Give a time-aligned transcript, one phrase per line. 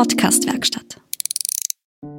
[0.00, 0.96] Podcast-Werkstatt.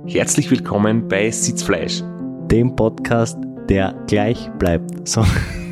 [0.05, 2.03] Herzlich willkommen bei Sitzfleisch.
[2.45, 5.07] Dem Podcast, der gleich bleibt.
[5.07, 5.25] So.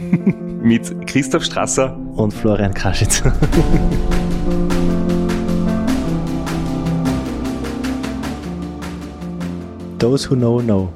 [0.64, 3.22] Mit Christoph Strasser und Florian Kraschitz.
[10.00, 10.92] Those who know, know.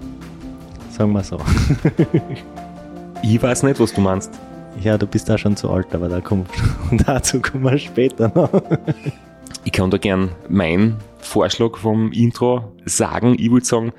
[0.90, 1.40] Sagen wir so.
[3.22, 4.32] ich weiß nicht, was du meinst.
[4.82, 6.50] Ja, du bist da schon zu alt, aber da kommt,
[7.06, 8.50] dazu kommen wir später noch.
[9.66, 13.36] Ich kann da gern meinen Vorschlag vom Intro sagen.
[13.40, 13.94] Ich würde sagen,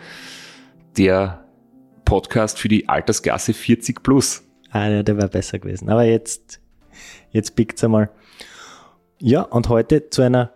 [0.99, 1.45] der
[2.05, 4.43] Podcast für die Altersklasse 40 plus.
[4.71, 5.89] Ah, ja, der wäre besser gewesen.
[5.89, 6.61] Aber jetzt,
[7.31, 8.11] jetzt pickt's einmal.
[9.19, 10.53] Ja, und heute zu einer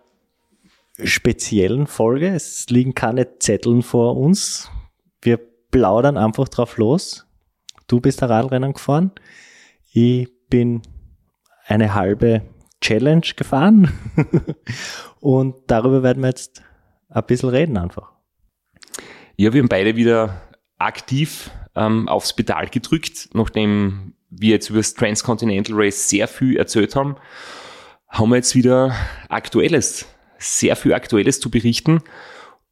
[1.03, 2.27] speziellen Folge.
[2.27, 4.69] Es liegen keine Zetteln vor uns.
[5.21, 5.39] Wir
[5.71, 7.25] plaudern einfach drauf los.
[7.87, 9.11] Du bist der Radrennen gefahren.
[9.91, 10.83] Ich bin
[11.65, 12.43] eine halbe
[12.81, 13.91] Challenge gefahren
[15.19, 16.61] und darüber werden wir jetzt
[17.09, 18.11] ein bisschen reden einfach.
[19.35, 20.41] Ja, wir haben beide wieder
[20.77, 26.95] aktiv ähm, aufs Pedal gedrückt, nachdem wir jetzt über das Transcontinental Race sehr viel erzählt
[26.95, 27.15] haben,
[28.07, 28.95] haben wir jetzt wieder
[29.27, 30.05] Aktuelles,
[30.37, 32.01] sehr viel Aktuelles zu berichten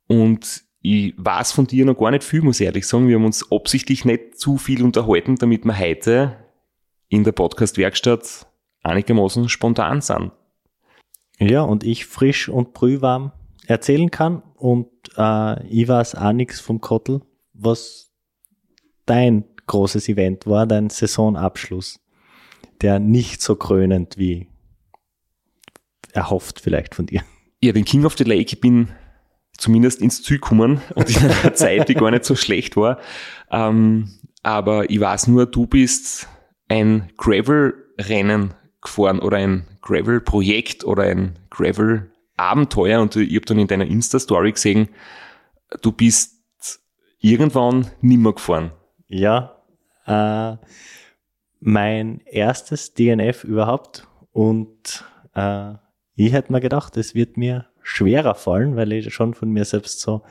[0.07, 3.07] und ich weiß von dir noch gar nicht viel, muss ich ehrlich sagen.
[3.07, 6.37] Wir haben uns absichtlich nicht zu viel unterhalten, damit wir heute
[7.09, 8.46] in der Podcast-Werkstatt
[8.87, 10.31] einigermaßen spontan sind.
[11.39, 13.31] Ja, und ich frisch und brühwarm
[13.67, 17.21] erzählen kann und äh, ich weiß auch nichts vom Kottel,
[17.53, 18.11] was
[19.05, 21.99] dein großes Event war, dein Saisonabschluss,
[22.81, 24.47] der nicht so krönend wie
[26.13, 27.21] erhofft vielleicht von dir.
[27.61, 28.89] Ja, den King of the Lake, ich bin
[29.57, 32.99] zumindest ins Ziel gekommen und in einer Zeit, die gar nicht so schlecht war.
[33.51, 34.09] Ähm,
[34.43, 36.27] aber ich weiß nur, du bist
[36.69, 43.01] ein Gravel-Rennen gefahren oder ein Gravel-Projekt oder ein Gravel-Abenteuer.
[43.01, 44.89] Und ich habe dann in deiner Insta-Story gesehen,
[45.81, 46.81] du bist
[47.19, 48.71] irgendwann nimmer gefahren.
[49.07, 49.61] Ja,
[50.05, 50.57] äh,
[51.59, 54.07] mein erstes DNF überhaupt.
[54.31, 55.73] Und äh,
[56.15, 60.01] ich hätte mir gedacht, es wird mir schwerer fallen, weil ich schon von mir selbst
[60.01, 60.23] so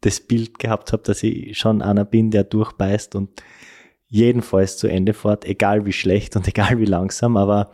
[0.00, 3.14] das Bild gehabt habe, dass ich schon einer bin, der durchbeißt.
[3.14, 3.42] Und
[4.12, 7.72] jedenfalls zu Ende fährt, egal wie schlecht und egal wie langsam, aber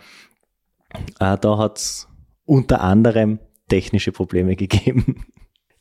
[1.21, 2.09] äh, da hat es
[2.47, 5.26] unter anderem technische Probleme gegeben.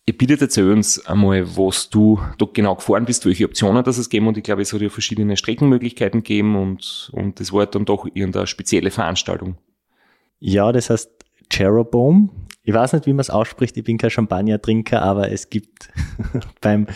[0.09, 4.09] Ich bitte erzähl uns einmal, was du dort genau gefahren bist, welche Optionen das es
[4.09, 7.85] gegeben und ich glaube, es hat ja verschiedene Streckenmöglichkeiten gegeben und, und das war dann
[7.85, 9.57] doch irgendeine spezielle Veranstaltung.
[10.39, 11.11] Ja, das heißt
[11.51, 12.31] Jeroboam.
[12.63, 15.89] Ich weiß nicht, wie man es ausspricht, ich bin kein Champagner-Trinker, aber es gibt
[16.61, 16.87] beim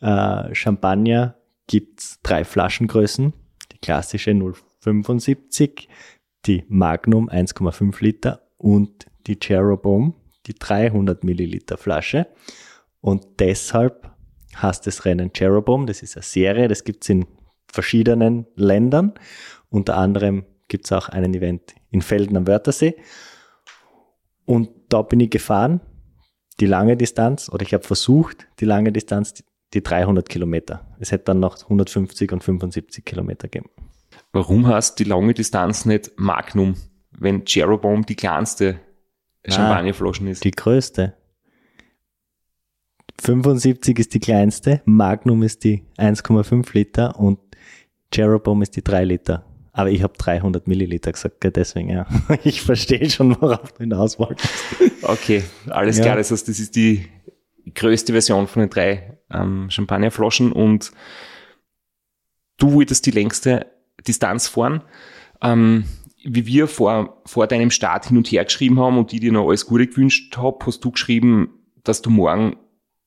[0.00, 1.39] äh, Champagner
[1.70, 3.32] gibt's drei Flaschengrößen.
[3.70, 4.34] Die klassische
[4.80, 5.88] 075,
[6.44, 10.14] die Magnum 1,5 Liter und die Jeroboam,
[10.46, 12.26] die 300 Milliliter Flasche.
[13.00, 14.10] Und deshalb
[14.60, 15.86] heißt das Rennen Jeroboam.
[15.86, 17.26] Das ist eine Serie, das gibt's in
[17.68, 19.14] verschiedenen Ländern.
[19.68, 22.96] Unter anderem gibt's auch einen Event in Felden am Wörthersee.
[24.44, 25.80] Und da bin ich gefahren,
[26.58, 29.44] die lange Distanz, oder ich habe versucht, die lange Distanz,
[29.74, 30.86] die 300 Kilometer.
[30.98, 33.70] Es hätte dann noch 150 und 75 Kilometer gegeben.
[34.32, 36.74] Warum hast die lange Distanz nicht Magnum,
[37.12, 38.80] wenn Jeroboam die kleinste
[39.46, 40.44] Champagnerflaschen ist?
[40.44, 41.14] Die größte.
[43.20, 47.38] 75 ist die kleinste, Magnum ist die 1,5 Liter und
[48.12, 49.44] Jeroboam ist die 3 Liter.
[49.72, 52.06] Aber ich habe 300 Milliliter gesagt, deswegen ja.
[52.44, 54.52] Ich verstehe schon, worauf du hinaus wolltest.
[55.02, 56.04] Okay, alles ja.
[56.04, 56.16] klar.
[56.16, 57.06] Das heißt, das ist die
[57.74, 60.92] größte Version von den drei ähm, Champagnerflaschen und
[62.58, 63.66] du wolltest die längste
[64.06, 64.82] Distanz fahren.
[65.42, 65.84] Ähm,
[66.22, 69.48] wie wir vor, vor deinem Start hin und her geschrieben haben und die dir noch
[69.48, 72.56] alles Gute gewünscht habe, hast du geschrieben, dass du morgen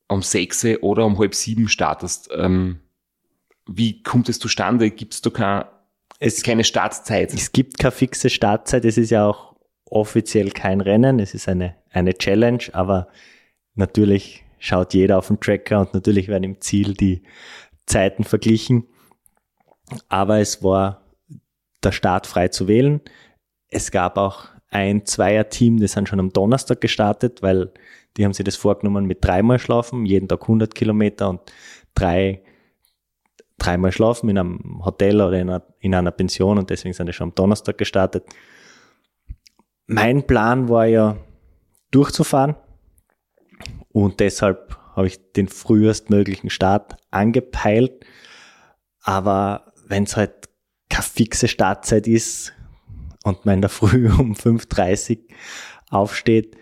[0.08, 2.28] um sechs oder um halb sieben startest.
[2.36, 2.80] Ähm,
[3.66, 4.90] wie kommt es zustande?
[4.90, 5.64] Gibt es da kein,
[6.18, 7.32] es, keine Startzeit?
[7.32, 8.84] Es gibt keine fixe Startzeit.
[8.84, 9.54] Es ist ja auch
[9.84, 11.20] offiziell kein Rennen.
[11.20, 13.08] Es ist eine, eine Challenge, aber
[13.74, 17.22] natürlich schaut jeder auf den Tracker und natürlich werden im Ziel die
[17.86, 18.86] Zeiten verglichen.
[20.08, 21.02] Aber es war
[21.82, 23.00] der Start frei zu wählen.
[23.68, 27.72] Es gab auch ein Zweier-Team, das sind schon am Donnerstag gestartet, weil
[28.16, 31.40] die haben sich das vorgenommen mit dreimal Schlafen, jeden Tag 100 Kilometer und
[31.94, 32.42] drei,
[33.58, 37.12] dreimal Schlafen in einem Hotel oder in einer, in einer Pension und deswegen sind die
[37.12, 38.24] schon am Donnerstag gestartet.
[39.86, 41.16] Mein Plan war ja
[41.90, 42.56] durchzufahren,
[43.94, 48.04] und deshalb habe ich den frühestmöglichen Start angepeilt.
[49.02, 50.48] Aber wenn es halt
[50.88, 52.52] keine fixe Startzeit ist
[53.22, 55.24] und man in der Früh um 5.30 Uhr
[55.90, 56.56] aufsteht,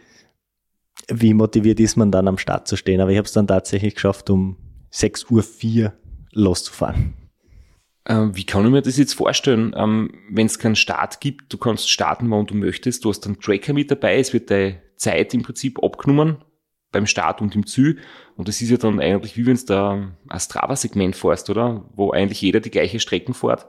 [1.08, 3.00] wie motiviert ist man dann am Start zu stehen.
[3.00, 4.58] Aber ich habe es dann tatsächlich geschafft, um
[4.92, 5.92] 6.04 Uhr
[6.32, 7.14] loszufahren.
[8.04, 11.56] Ähm, wie kann ich mir das jetzt vorstellen, ähm, wenn es keinen Start gibt, du
[11.56, 15.32] kannst starten, wann du möchtest, du hast einen Tracker mit dabei, es wird deine Zeit
[15.32, 16.36] im Prinzip abgenommen
[16.92, 17.98] beim Start und im Ziel
[18.36, 21.84] und das ist ja dann eigentlich wie wenn es da ein Strava-Segment fährst, oder?
[21.94, 23.66] Wo eigentlich jeder die gleiche Strecken fährt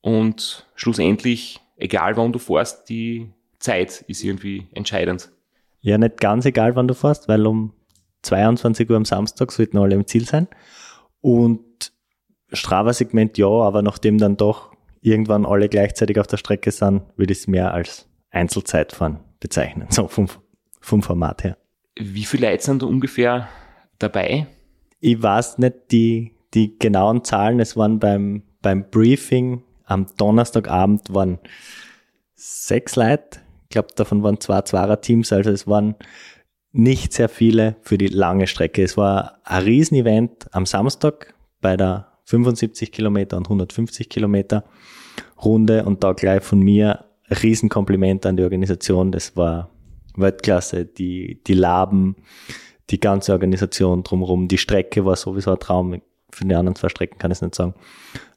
[0.00, 5.30] und schlussendlich, egal wann du fährst, die Zeit ist irgendwie entscheidend.
[5.80, 7.72] Ja, nicht ganz egal, wann du fährst, weil um
[8.22, 10.48] 22 Uhr am Samstag sollten alle im Ziel sein
[11.20, 11.92] und
[12.52, 17.40] Strava-Segment ja, aber nachdem dann doch irgendwann alle gleichzeitig auf der Strecke sind, würde ich
[17.40, 20.28] es mehr als Einzelzeitfahren bezeichnen, so vom,
[20.80, 21.56] vom Format her.
[21.98, 23.48] Wie viele Leute sind da ungefähr
[23.98, 24.46] dabei?
[25.00, 27.60] Ich weiß nicht die, die genauen Zahlen.
[27.60, 31.38] Es waren beim, beim Briefing am Donnerstagabend waren
[32.34, 33.40] sechs Leute.
[33.64, 35.96] Ich glaube, davon waren zwei Zweier-Teams, also es waren
[36.72, 38.82] nicht sehr viele für die lange Strecke.
[38.82, 44.64] Es war ein Riesenevent am Samstag bei der 75 Kilometer und 150 Kilometer
[45.42, 49.10] Runde und da gleich von mir Riesenkompliment an die Organisation.
[49.10, 49.70] Das war
[50.16, 52.16] Weltklasse, die, die Laben,
[52.90, 54.48] die ganze Organisation drumherum.
[54.48, 56.00] Die Strecke war sowieso ein Traum.
[56.30, 57.74] Für die anderen zwei Strecken kann ich es nicht sagen.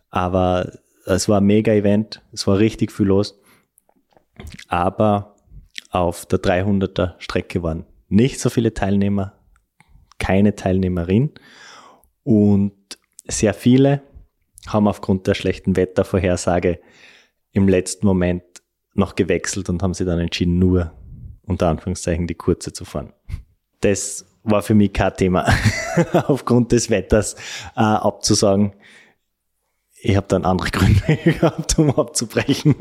[0.10, 0.72] Aber
[1.06, 2.22] es war ein Mega-Event.
[2.32, 3.40] Es war richtig viel los.
[4.68, 5.36] Aber
[5.90, 9.34] auf der 300er Strecke waren nicht so viele Teilnehmer,
[10.18, 11.32] keine Teilnehmerin.
[12.24, 12.74] Und
[13.28, 14.02] sehr viele
[14.68, 16.80] haben aufgrund der schlechten Wettervorhersage
[17.52, 18.44] im letzten Moment
[18.94, 20.92] noch gewechselt und haben sich dann entschieden, nur
[21.50, 23.14] unter Anführungszeichen die kurze zu fahren.
[23.82, 25.46] Das war für mich kein Thema,
[26.28, 27.36] aufgrund des Wetters
[27.76, 28.74] äh, abzusagen.
[30.02, 32.76] Ich habe dann andere Gründe gehabt, um abzubrechen.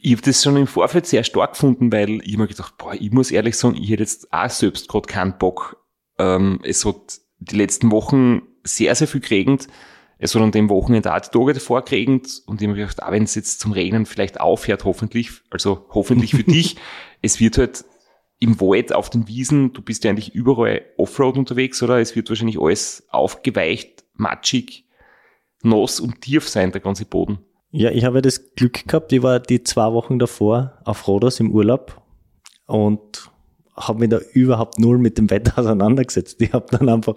[0.00, 3.12] ich habe das schon im Vorfeld sehr stark gefunden, weil ich mir gedacht, boah, ich
[3.12, 5.84] muss ehrlich sagen, ich hätte jetzt auch selbst gerade keinen Bock.
[6.18, 9.68] Ähm, es hat die letzten Wochen sehr, sehr viel geregnet.
[10.18, 13.12] Es hat an dem Wochenende auch die Tage davor geregnet und ich habe gedacht, ah,
[13.12, 16.76] wenn es jetzt zum Regnen vielleicht aufhört, hoffentlich, also hoffentlich für dich,
[17.20, 17.84] es wird halt
[18.38, 22.00] im Wald, auf den Wiesen, du bist ja eigentlich überall Offroad unterwegs, oder?
[22.00, 24.84] Es wird wahrscheinlich alles aufgeweicht, matschig,
[25.62, 27.38] nass und tief sein, der ganze Boden.
[27.70, 31.50] Ja, ich habe das Glück gehabt, ich war die zwei Wochen davor auf Rhodos im
[31.50, 32.02] Urlaub
[32.66, 33.30] und
[33.76, 36.40] habe mich da überhaupt null mit dem Wetter auseinandergesetzt.
[36.40, 37.14] Ich habe dann einfach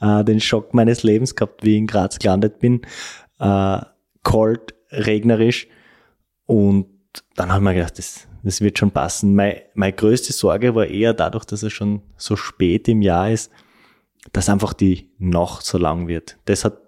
[0.00, 2.82] äh, den Schock meines Lebens gehabt, wie ich in Graz gelandet bin.
[3.38, 3.80] Äh,
[4.22, 5.68] kalt, regnerisch.
[6.46, 6.86] Und
[7.34, 9.34] dann habe ich mir gedacht, das, das wird schon passen.
[9.34, 13.50] Meine, meine größte Sorge war eher dadurch, dass es schon so spät im Jahr ist,
[14.32, 16.38] dass einfach die Nacht so lang wird.
[16.44, 16.78] Das hat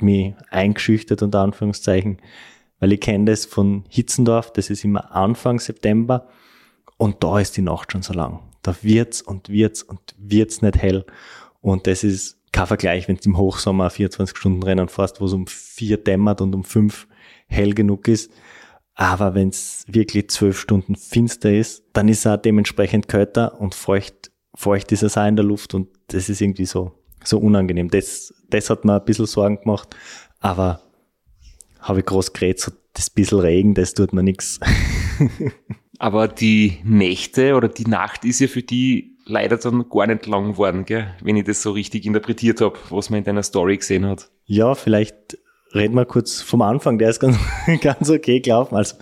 [0.00, 2.18] mich eingeschüchtert, unter Anführungszeichen,
[2.78, 6.28] weil ich kenne das von Hitzendorf, das ist immer Anfang September
[7.00, 10.78] und da ist die Nacht schon so lang da wird's und wird's und wird's nicht
[10.78, 11.04] hell.
[11.60, 15.32] Und das ist kein Vergleich, wenn du im Hochsommer 24 Stunden Rennen fährst, wo es
[15.32, 17.06] um vier dämmert und um fünf
[17.46, 18.30] hell genug ist.
[18.94, 24.30] Aber wenn es wirklich zwölf Stunden finster ist, dann ist er dementsprechend kälter und feucht,
[24.54, 26.92] feucht ist es auch in der Luft und das ist irgendwie so,
[27.24, 27.88] so unangenehm.
[27.88, 29.96] Das, das hat mir ein bisschen Sorgen gemacht,
[30.40, 30.82] aber
[31.78, 34.60] habe ich groß geredet, so das bisschen Regen, das tut mir nichts.
[36.00, 40.52] Aber die Nächte oder die Nacht ist ja für die leider dann gar nicht lang
[40.52, 41.14] geworden, gell?
[41.20, 44.30] wenn ich das so richtig interpretiert habe, was man in deiner Story gesehen hat.
[44.46, 45.36] Ja, vielleicht
[45.74, 47.36] reden wir kurz vom Anfang, der ist ganz,
[47.82, 48.76] ganz okay gelaufen.
[48.76, 48.96] Also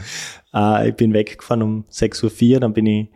[0.53, 3.09] äh, ich bin weggefahren um 6.04 Uhr, dann bin ich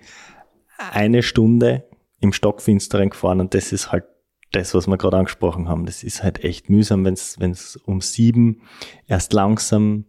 [0.78, 1.82] eine Stunde
[2.20, 4.04] im Stockfinsteren gefahren und das ist halt
[4.52, 5.86] das, was wir gerade angesprochen haben.
[5.86, 8.62] Das ist halt echt mühsam, wenn es um sieben
[9.08, 10.04] erst langsam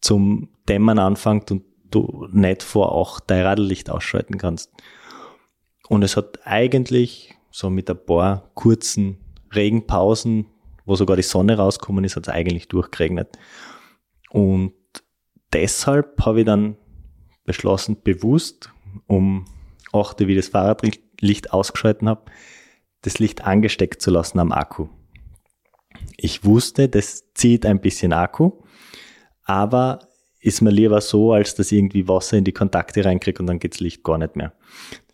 [0.00, 4.72] zum Dämmern anfängt und du nicht vor acht dein Radlicht ausschalten kannst.
[5.88, 9.18] Und es hat eigentlich so mit ein paar kurzen
[9.54, 10.46] Regenpausen,
[10.84, 13.38] wo sogar die Sonne rausgekommen ist, hat es eigentlich durchgeregnet.
[14.30, 14.74] Und
[15.52, 16.76] deshalb habe ich dann
[17.44, 18.70] beschlossen, bewusst
[19.06, 19.46] um
[19.92, 22.30] 8 wie das Fahrradlicht ausgeschalten habe,
[23.02, 24.88] das Licht angesteckt zu lassen am Akku.
[26.16, 28.62] Ich wusste, das zieht ein bisschen Akku,
[29.44, 30.07] aber
[30.40, 33.58] ist mir lieber so, als dass ich irgendwie Wasser in die Kontakte reinkriege und dann
[33.58, 34.52] geht's Licht gar nicht mehr.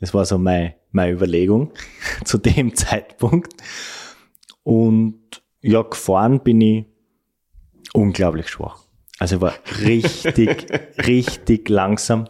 [0.01, 1.73] Das war so meine, meine Überlegung
[2.25, 3.55] zu dem Zeitpunkt.
[4.63, 6.85] Und ja, gefahren bin ich
[7.95, 8.83] unglaublich schwach.
[9.19, 10.67] Also war richtig,
[11.07, 12.29] richtig langsam.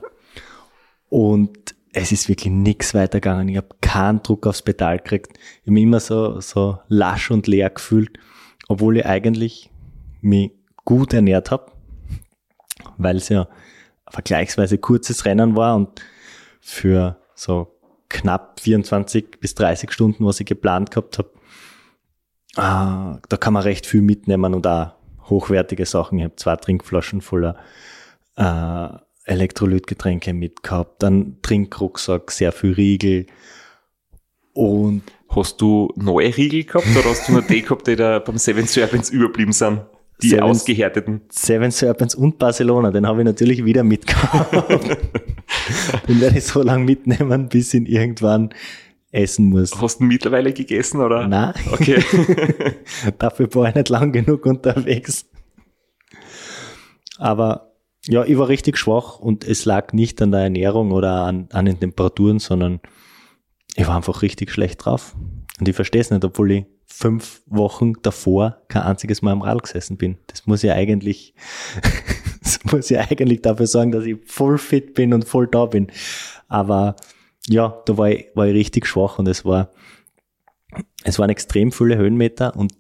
[1.09, 3.49] Und es ist wirklich nichts weitergegangen.
[3.49, 5.37] Ich habe keinen Druck aufs Pedal gekriegt.
[5.37, 8.19] Ich habe mich immer so, so lasch und leer gefühlt,
[8.69, 9.71] obwohl ich eigentlich
[10.21, 10.53] mich
[10.85, 11.74] gut ernährt habe
[12.99, 13.49] weil es ja
[14.09, 16.03] vergleichsweise kurzes Rennen war und
[16.61, 21.31] für so knapp 24 bis 30 Stunden, was ich geplant gehabt habe.
[22.57, 24.93] Ah, da kann man recht viel mitnehmen und auch
[25.29, 26.19] hochwertige Sachen.
[26.19, 27.57] Ich habe zwei Trinkflaschen voller
[28.37, 28.89] äh,
[29.25, 33.27] Elektrolytgetränke mitgehabt, dann Trinkrucksack, sehr viel Riegel
[34.53, 35.03] und
[35.35, 38.67] Hast du neue Riegel gehabt oder hast du nur die gehabt, die da beim Seven
[38.67, 39.81] Serpents überblieben sind?
[40.25, 41.21] Die Seven, ausgehärteten.
[41.29, 44.53] Seven Serpents und Barcelona, den habe ich natürlich wieder mitgehabt.
[46.09, 48.55] den werde ich so lange mitnehmen, bis ich ihn irgendwann
[49.13, 49.79] essen muss.
[49.81, 51.29] Hast du ihn mittlerweile gegessen, oder?
[51.29, 51.53] Nein.
[51.71, 52.03] Okay.
[53.19, 55.27] Dafür war ich nicht lang genug unterwegs.
[57.19, 57.75] Aber
[58.07, 61.67] ja, ich war richtig schwach und es lag nicht an der Ernährung oder an, an
[61.67, 62.81] den Temperaturen, sondern
[63.77, 65.15] ich war einfach richtig schlecht drauf.
[65.61, 69.63] Und ich verstehe es nicht, obwohl ich fünf Wochen davor kein einziges Mal am Rad
[69.63, 70.19] gesessen bin.
[70.27, 71.35] Das muss ja eigentlich,
[72.43, 75.89] das muss ja eigentlich dafür sorgen, dass ich voll fit bin und voll da bin.
[76.49, 76.97] Aber
[77.49, 79.71] ja, da war ich, war ich richtig schwach und es war,
[81.05, 82.73] es waren extrem viele Höhenmeter und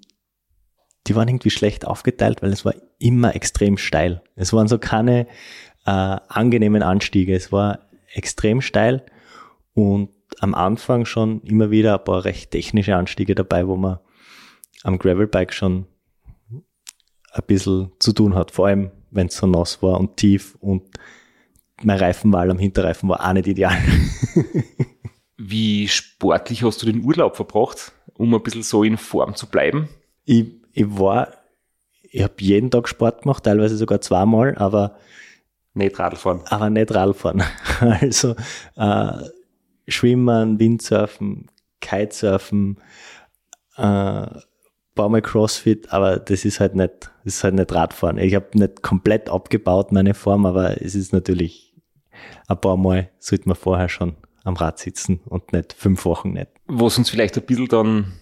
[1.07, 4.23] die waren irgendwie schlecht aufgeteilt, weil es war immer extrem steil.
[4.37, 5.27] Es waren so keine
[5.87, 7.35] äh, angenehmen Anstiege.
[7.35, 7.81] Es war
[8.15, 9.05] extrem steil
[9.75, 13.99] und am Anfang schon immer wieder ein paar recht technische Anstiege dabei, wo man
[14.83, 15.87] am Gravelbike schon
[17.33, 20.83] ein bisschen zu tun hat, vor allem wenn es so nass war und tief und
[21.83, 23.77] mein Reifenwahl am Hinterreifen war auch nicht ideal.
[25.37, 29.89] Wie sportlich hast du den Urlaub verbracht, um ein bisschen so in Form zu bleiben?
[30.25, 31.29] Ich, ich war,
[32.03, 34.97] ich habe jeden Tag Sport gemacht, teilweise sogar zweimal, aber
[35.75, 36.43] nicht Radfahren.
[36.47, 37.43] Aber nicht Radfahren.
[37.81, 38.37] Also
[38.77, 39.13] äh,
[39.89, 41.51] Schwimmen, Windsurfen,
[41.81, 42.79] Kitesurfen,
[43.77, 44.27] äh,
[44.95, 48.19] baue mal Crossfit, aber das ist halt nicht, das ist halt nicht Radfahren.
[48.19, 51.75] Ich habe nicht komplett abgebaut meine Form, aber es ist natürlich
[52.47, 56.49] ein paar Mal sollte man vorher schon am Rad sitzen und nicht fünf Wochen nicht.
[56.67, 58.13] Was uns vielleicht ein bisschen dann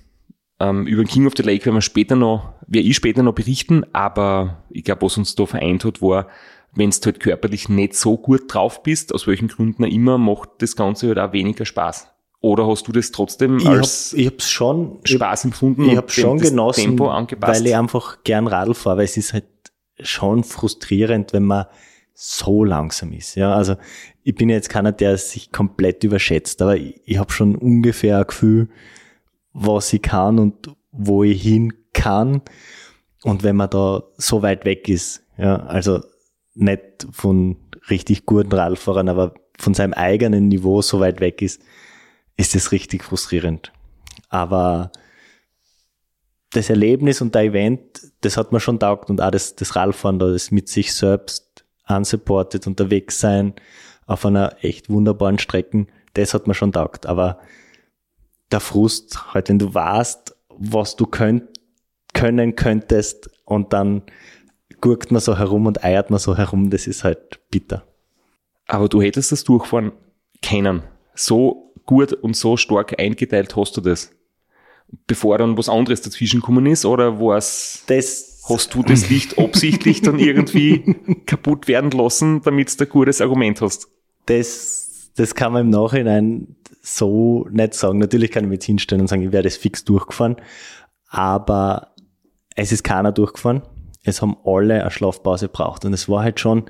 [0.61, 3.85] ähm, über King of the Lake werden wir später noch, werde ich später noch berichten,
[3.93, 6.29] aber ich glaube, was uns da vereint hat, war,
[6.75, 10.51] wenn du halt körperlich nicht so gut drauf bist, aus welchen Gründen auch immer, macht
[10.59, 12.09] das Ganze halt auch weniger Spaß.
[12.41, 15.89] Oder hast du das trotzdem ich als hab, ich hab's schon, Spaß empfunden?
[15.89, 17.61] Ich habe schon genossen, Tempo angepasst?
[17.61, 19.47] weil ich einfach gern Radl fahre, weil es ist halt
[20.01, 21.67] schon frustrierend, wenn man
[22.15, 23.37] so langsam ist.
[23.37, 23.77] Ja, also
[24.25, 28.27] ich bin jetzt keiner, der sich komplett überschätzt, aber ich, ich habe schon ungefähr ein
[28.27, 28.69] Gefühl,
[29.53, 32.43] was ich kann und wo ich hin kann.
[33.23, 36.01] Und wenn man da so weit weg ist, ja, also
[36.55, 37.57] nicht von
[37.91, 41.63] richtig guten Radfahrern, aber von seinem eigenen Niveau so weit weg ist,
[42.37, 43.73] ist es richtig frustrierend.
[44.29, 44.91] Aber
[46.51, 47.83] das Erlebnis und der Event,
[48.21, 51.65] das hat mir schon taugt und auch das, das Radfahren da, das mit sich selbst
[51.89, 53.55] unsupported unterwegs sein
[54.07, 57.07] auf einer echt wunderbaren Strecke, das hat mir schon taugt.
[57.07, 57.39] Aber
[58.51, 61.45] der Frust, halt, wenn du weißt, was du könnt,
[62.13, 64.03] können könntest und dann
[64.83, 67.85] gurkt man so herum und eiert man so herum, das ist halt bitter.
[68.67, 69.93] Aber du hättest das Durchfahren
[70.43, 70.83] kennen.
[71.15, 74.11] So gut und so stark eingeteilt hast du das.
[75.07, 80.03] Bevor dann was anderes dazwischen gekommen ist, oder was das hast du das Licht absichtlich
[80.03, 80.97] dann irgendwie
[81.27, 83.89] kaputt werden lassen, damit du ein gutes Argument hast?
[84.27, 87.99] Das, das kann man im Nachhinein so nicht sagen.
[87.99, 90.37] Natürlich kann ich mich jetzt hinstellen und sagen, ich werde es fix durchgefahren,
[91.09, 91.95] aber
[92.57, 93.63] es ist keiner durchgefahren
[94.05, 95.85] es haben alle eine Schlafpause gebraucht.
[95.85, 96.65] Und es war halt schon,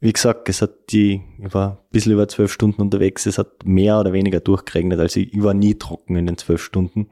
[0.00, 3.64] wie gesagt, es hat die, ich war ein bisschen über zwölf Stunden unterwegs, es hat
[3.64, 5.00] mehr oder weniger durchgeregnet.
[5.00, 7.08] Also ich, war nie trocken in den zwölf Stunden.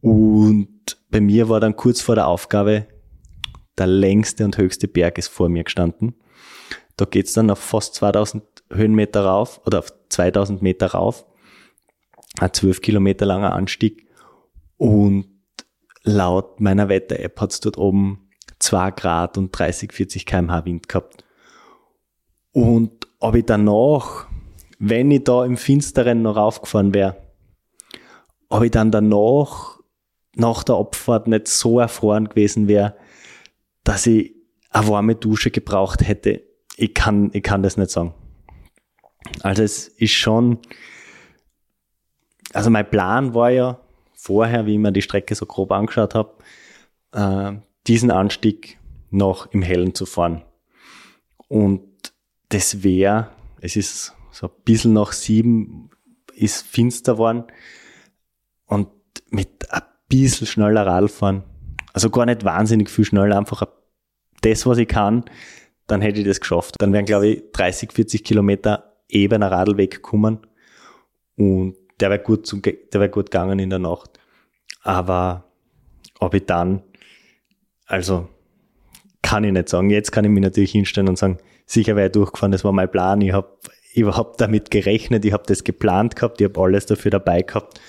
[0.00, 2.86] Und bei mir war dann kurz vor der Aufgabe,
[3.78, 6.14] der längste und höchste Berg ist vor mir gestanden.
[6.96, 11.26] Da geht's dann auf fast 2000 Höhenmeter rauf oder auf 2000 Meter rauf.
[12.38, 14.06] Ein zwölf Kilometer langer Anstieg.
[14.76, 15.26] Und
[16.02, 18.25] laut meiner Wetter-App hat's dort oben
[18.58, 21.24] 2 Grad und 30, 40 kmh Wind gehabt.
[22.52, 24.26] Und ob ich danach,
[24.78, 27.16] wenn ich da im Finsteren noch raufgefahren wäre,
[28.48, 29.80] ob ich dann danach,
[30.34, 32.94] nach der Abfahrt nicht so erfroren gewesen wäre,
[33.84, 34.34] dass ich
[34.70, 36.42] eine warme Dusche gebraucht hätte,
[36.76, 38.14] ich kann, ich kann das nicht sagen.
[39.42, 40.58] Also es ist schon,
[42.52, 43.80] also mein Plan war ja
[44.14, 46.34] vorher, wie ich mir die Strecke so grob angeschaut habe,
[47.12, 48.78] äh, diesen Anstieg
[49.10, 50.42] noch im Hellen zu fahren.
[51.48, 51.82] Und
[52.48, 55.90] das wäre, es ist so ein bisschen nach sieben,
[56.34, 57.44] ist finster geworden
[58.66, 58.88] und
[59.30, 61.44] mit ein bisschen schneller Radfahren,
[61.92, 63.66] also gar nicht wahnsinnig viel schneller, einfach
[64.42, 65.24] das, was ich kann,
[65.86, 66.74] dann hätte ich das geschafft.
[66.78, 70.46] Dann wären, glaube ich, 30, 40 Kilometer ebener Radlweg gekommen
[71.36, 74.18] Und der wäre gut, zum, der wäre gut gegangen in der Nacht.
[74.82, 75.44] Aber
[76.18, 76.82] ob ich dann,
[77.86, 78.28] also
[79.22, 79.90] kann ich nicht sagen.
[79.90, 82.90] Jetzt kann ich mich natürlich hinstellen und sagen, sicher wäre ich durchgefahren, das war mein
[82.90, 83.20] Plan.
[83.20, 83.58] Ich habe
[83.94, 87.80] überhaupt damit gerechnet, ich habe das geplant gehabt, ich habe alles dafür dabei gehabt.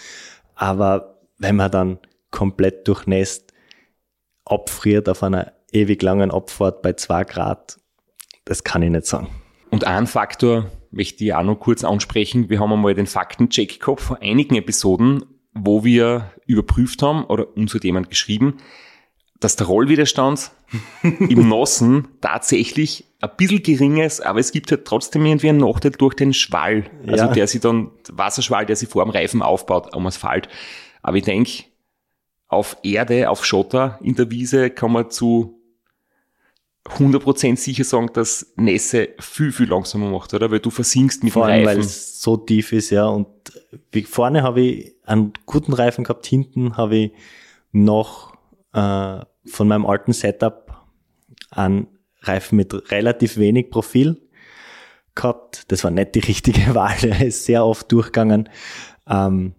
[0.56, 2.00] Aber wenn man dann
[2.32, 3.54] komplett durchnässt,
[4.46, 7.80] abfriert auf einer ewig langen Abfahrt bei zwei Grad,
[8.46, 9.28] das kann ich nicht sagen.
[9.70, 12.50] Und ein Faktor möchte ich auch noch kurz ansprechen.
[12.50, 17.74] Wir haben einmal den Faktencheck gehabt vor einigen Episoden, wo wir überprüft haben, oder uns
[17.74, 18.58] hat jemand geschrieben,
[19.40, 20.52] dass der Rollwiderstand
[21.04, 25.92] im Nossen tatsächlich ein bisschen gering ist, aber es gibt halt trotzdem irgendwie einen Nachteil
[25.92, 26.86] durch den Schwall.
[27.08, 27.32] Also ja.
[27.32, 30.50] der sich dann, Wasserschwall, der sich vor dem Reifen aufbaut am Asphalt.
[31.02, 31.64] Aber ich denke,
[32.48, 35.58] auf Erde, auf Schotter in der Wiese kann man zu
[36.86, 40.52] 100% sicher sagen, dass Nässe viel, viel langsamer macht, oder?
[40.52, 41.80] Weil du versinkst mit Vor dem allem, Reifen.
[41.80, 43.08] weil es so tief ist, ja.
[43.08, 43.28] Und
[44.06, 47.12] vorne habe ich einen guten Reifen gehabt, hinten habe ich
[47.72, 48.37] noch
[48.78, 50.86] äh, von meinem alten Setup
[51.52, 51.88] einen
[52.22, 54.22] Reifen mit relativ wenig Profil
[55.16, 55.72] gehabt.
[55.72, 58.50] Das war nicht die richtige Wahl, der ist sehr oft durchgegangen.
[59.08, 59.54] Ähm,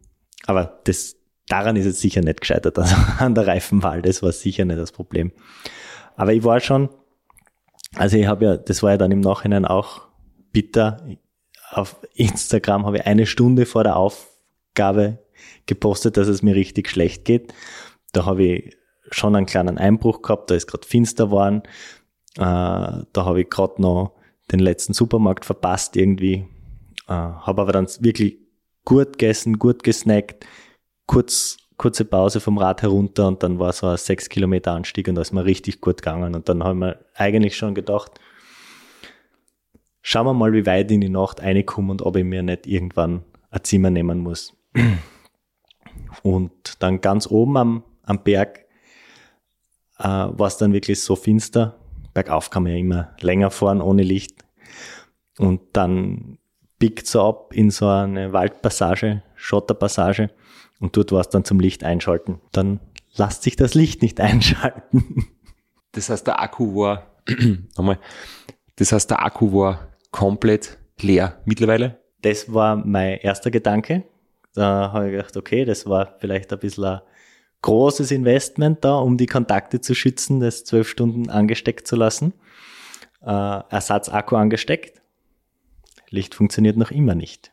[0.46, 1.16] aber das,
[1.48, 4.92] daran ist es sicher nicht gescheitert, also an der Reifenwahl, das war sicher nicht das
[4.92, 5.32] Problem.
[6.16, 6.90] Aber ich war schon
[7.96, 10.02] also ich habe ja, das war ja dann im Nachhinein auch
[10.52, 11.02] bitter.
[11.70, 15.18] Auf Instagram habe ich eine Stunde vor der Aufgabe
[15.66, 17.52] gepostet, dass es mir richtig schlecht geht.
[18.12, 18.76] Da habe ich
[19.10, 21.62] schon einen kleinen Einbruch gehabt, da ist gerade finster geworden.
[22.36, 24.12] Äh, da habe ich gerade noch
[24.50, 26.46] den letzten Supermarkt verpasst irgendwie.
[27.06, 28.38] Äh, habe aber dann wirklich
[28.84, 30.46] gut gegessen, gut gesnackt,
[31.06, 35.14] kurz kurze Pause vom Rad herunter und dann war so ein sechs Kilometer Anstieg und
[35.14, 36.34] da ist mir richtig gut gegangen.
[36.34, 38.20] Und dann haben wir eigentlich schon gedacht,
[40.02, 43.24] schauen wir mal, wie weit in die Nacht reinkomme und ob ich mir nicht irgendwann
[43.50, 44.54] ein Zimmer nehmen muss.
[46.22, 48.66] Und dann ganz oben am, am Berg
[49.98, 51.76] äh, war es dann wirklich so finster.
[52.14, 54.44] Bergauf kann man ja immer länger fahren ohne Licht.
[55.38, 56.38] Und dann
[56.78, 60.30] biegt so ab in so eine Waldpassage, Schotterpassage.
[60.80, 62.40] Und dort war es dann zum Licht einschalten.
[62.52, 62.80] Dann
[63.16, 65.26] lasst sich das Licht nicht einschalten.
[65.92, 67.06] Das heißt, der Akku war,
[67.76, 67.98] nochmal,
[68.76, 72.00] das heißt, der Akku war komplett leer mittlerweile?
[72.22, 74.04] Das war mein erster Gedanke.
[74.54, 77.00] Da habe ich gedacht, okay, das war vielleicht ein bisschen ein
[77.62, 82.32] großes Investment da, um die Kontakte zu schützen, das zwölf Stunden angesteckt zu lassen.
[83.20, 85.02] Äh, Ersatzakku angesteckt.
[86.10, 87.52] Licht funktioniert noch immer nicht.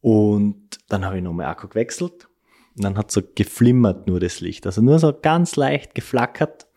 [0.00, 2.28] Und dann habe ich nochmal Akku gewechselt.
[2.76, 4.64] Und dann hat so geflimmert nur das Licht.
[4.64, 6.68] Also nur so ganz leicht geflackert.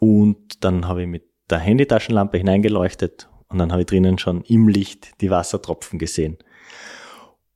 [0.00, 4.68] Und dann habe ich mit der Handytaschenlampe hineingeleuchtet und dann habe ich drinnen schon im
[4.68, 6.38] Licht die Wassertropfen gesehen.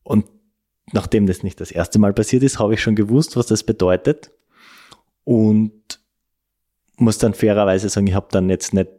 [0.03, 0.27] Und
[0.91, 4.33] nachdem das nicht das erste Mal passiert ist, habe ich schon gewusst, was das bedeutet.
[5.25, 6.01] Und
[6.97, 8.91] muss dann fairerweise sagen, ich habe dann jetzt nicht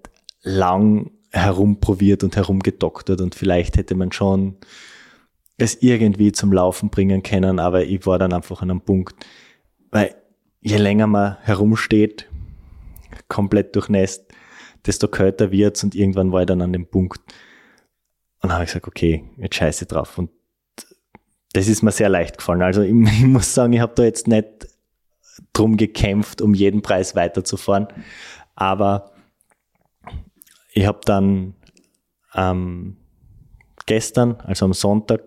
[0.42, 4.58] lang herumprobiert und herumgedoktert und vielleicht hätte man schon
[5.58, 9.16] es irgendwie zum Laufen bringen können, aber ich war dann einfach an einem Punkt,
[9.92, 10.16] weil
[10.62, 12.30] je länger man herumsteht,
[13.28, 14.26] komplett durchnässt,
[14.86, 17.22] desto kälter wird's und irgendwann war ich dann an dem Punkt
[18.42, 20.30] und habe ich gesagt, okay, jetzt scheiße drauf und
[21.54, 22.62] das ist mir sehr leicht gefallen.
[22.62, 24.68] Also ich, ich muss sagen, ich habe da jetzt nicht
[25.54, 27.88] drum gekämpft, um jeden Preis weiterzufahren,
[28.56, 29.12] aber
[30.74, 31.56] ich habe dann
[32.36, 32.98] ähm,
[33.86, 35.22] gestern, also am Sonntag,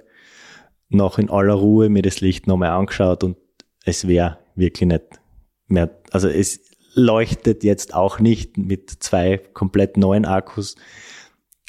[0.88, 3.36] noch in aller Ruhe mir das Licht nochmal angeschaut und
[3.84, 5.20] es wäre wirklich nicht
[5.66, 6.60] mehr, also es
[6.94, 10.76] leuchtet jetzt auch nicht mit zwei komplett neuen Akkus.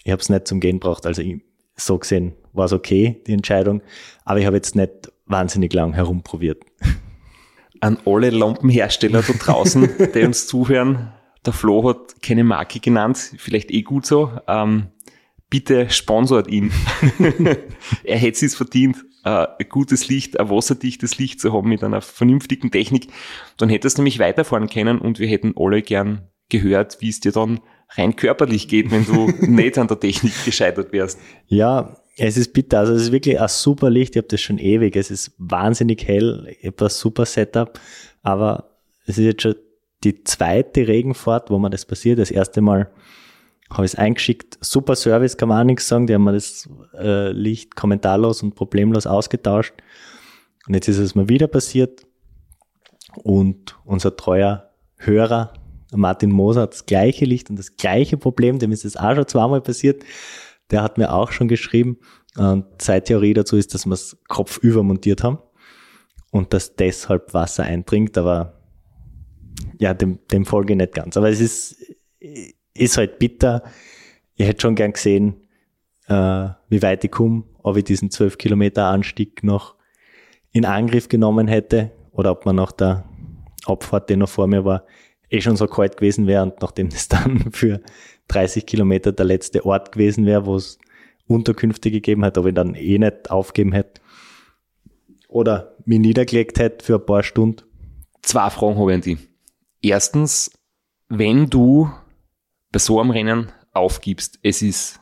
[0.04, 1.42] Ich habe es nicht zum Gehen braucht, also ich,
[1.78, 3.82] so gesehen war es okay, die Entscheidung,
[4.26, 6.64] aber ich habe jetzt nicht wahnsinnig lang herumprobiert.
[7.80, 11.14] An alle Lampenhersteller da draußen, die uns zuhören,
[11.46, 14.32] der Flo hat keine Marke genannt, vielleicht eh gut so.
[14.48, 14.88] Ähm,
[15.50, 16.72] bitte sponsort ihn.
[18.04, 22.02] er hätte es verdient, äh, ein gutes Licht, ein wasserdichtes Licht zu haben mit einer
[22.02, 23.08] vernünftigen Technik.
[23.58, 27.32] Dann hättest du nämlich weiterfahren können und wir hätten alle gern gehört, wie es dir
[27.32, 27.60] dann
[27.90, 31.20] rein körperlich geht, wenn du nicht an der Technik gescheitert wärst.
[31.48, 32.80] Ja, es ist bitter.
[32.80, 34.16] Also es ist wirklich ein super Licht.
[34.16, 34.96] Ich habe das schon ewig.
[34.96, 36.56] Es ist wahnsinnig hell.
[36.60, 37.80] Ich habe ein super Setup.
[38.24, 38.72] Aber
[39.06, 39.56] es ist jetzt schon
[40.04, 42.20] die zweite Regenfahrt, wo mir das passiert.
[42.20, 42.90] Das erste Mal
[43.70, 44.58] habe ich es eingeschickt.
[44.62, 46.08] Super Service, kann man auch nichts sagen.
[46.08, 49.74] Die haben mir das äh, Licht kommentarlos und problemlos ausgetauscht.
[50.68, 52.06] Und jetzt ist es mal wieder passiert.
[53.16, 55.54] Und unser treuer Hörer,
[55.94, 58.60] Martin Moser, hat das gleiche Licht und das gleiche Problem.
[58.60, 60.04] Dem ist es auch schon zweimal passiert.
[60.70, 61.98] der hat mir auch schon geschrieben,
[62.38, 65.40] und seine Theorie dazu ist, dass wir es kopfüber montiert haben
[66.32, 68.62] und dass deshalb Wasser eindringt, aber
[69.80, 71.18] ja, dem, dem folge ich nicht ganz.
[71.18, 71.78] Aber es ist,
[72.76, 73.64] ist halt bitter.
[74.36, 75.48] Ich hätte schon gern gesehen,
[76.08, 79.76] äh, wie weit ich komme, ob ich diesen 12 Kilometer Anstieg noch
[80.52, 83.06] in Angriff genommen hätte oder ob man nach der
[83.66, 84.86] Abfahrt, die noch vor mir war,
[85.30, 87.82] eh schon so kalt gewesen wäre und nachdem es dann für
[88.28, 90.78] 30 Kilometer der letzte Ort gewesen wäre, wo es
[91.28, 94.02] Unterkünfte gegeben hat, ob ich dann eh nicht aufgeben hätte
[95.28, 97.64] oder mich niedergelegt hätte für ein paar Stunden.
[98.22, 99.18] Zwei Fragen habe ich an dich.
[99.82, 100.52] Erstens,
[101.10, 101.92] wenn du
[102.72, 105.00] bei so einem Rennen aufgibst, es ist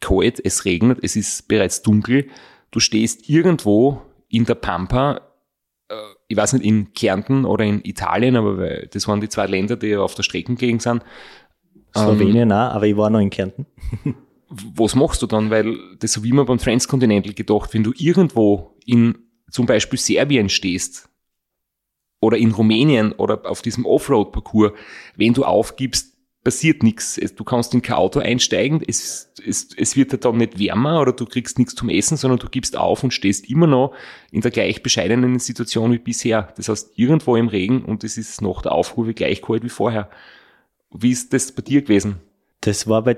[0.00, 2.28] kalt, es regnet, es ist bereits dunkel,
[2.70, 5.20] du stehst irgendwo in der Pampa,
[5.88, 5.94] äh,
[6.34, 9.94] ich weiß nicht, in Kärnten oder in Italien, aber das waren die zwei Länder, die
[9.94, 11.02] auf der Streckengegend sind.
[11.96, 13.66] Slowenien ähm, auch, aber ich war noch in Kärnten.
[14.48, 15.50] was machst du dann?
[15.50, 19.16] Weil das so wie man beim Transcontinental gedacht, wenn du irgendwo in
[19.48, 21.08] zum Beispiel Serbien stehst
[22.20, 24.72] oder in Rumänien oder auf diesem Offroad-Parcours,
[25.14, 26.13] wenn du aufgibst,
[26.44, 27.18] passiert nichts.
[27.36, 31.12] Du kannst in kein Auto einsteigen, es, es, es wird dir dann nicht wärmer oder
[31.12, 33.94] du kriegst nichts zum Essen, sondern du gibst auf und stehst immer noch
[34.30, 36.52] in der gleich bescheidenen Situation wie bisher.
[36.56, 40.10] Das heißt, irgendwo im Regen und es ist nach der Aufrufe gleich kalt wie vorher.
[40.92, 42.20] Wie ist das bei dir gewesen?
[42.60, 43.16] Das war bei,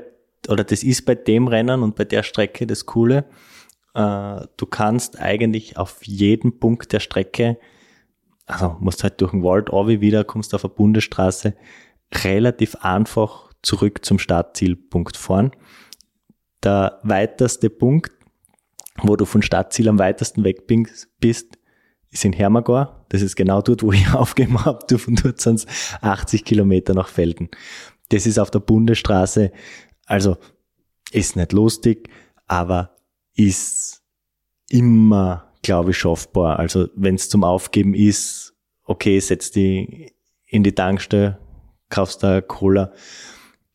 [0.48, 3.24] oder das ist bei dem Rennen und bei der Strecke das Coole.
[3.94, 7.58] Äh, du kannst eigentlich auf jeden Punkt der Strecke,
[8.46, 9.68] also musst halt durch den Wald
[10.00, 11.54] wieder, kommst auf eine Bundesstraße,
[12.12, 15.52] relativ einfach zurück zum Startzielpunkt fahren.
[16.62, 18.12] Der weiteste Punkt,
[19.02, 21.58] wo du von Startziel am weitesten weg bist,
[22.10, 23.04] ist in Hermagor.
[23.08, 24.84] Das ist genau dort, wo ich aufgegeben habe.
[24.88, 25.66] Du von dort sind
[26.00, 27.50] 80 Kilometer nach Felden.
[28.08, 29.52] Das ist auf der Bundesstraße.
[30.06, 30.36] Also
[31.10, 32.08] ist nicht lustig,
[32.46, 32.96] aber
[33.34, 34.02] ist
[34.70, 36.58] immer, glaube ich, schaffbar.
[36.58, 40.12] Also wenn es zum Aufgeben ist, okay, setz die
[40.46, 41.38] in die Tankstelle,
[41.88, 42.92] kaufst da Cola.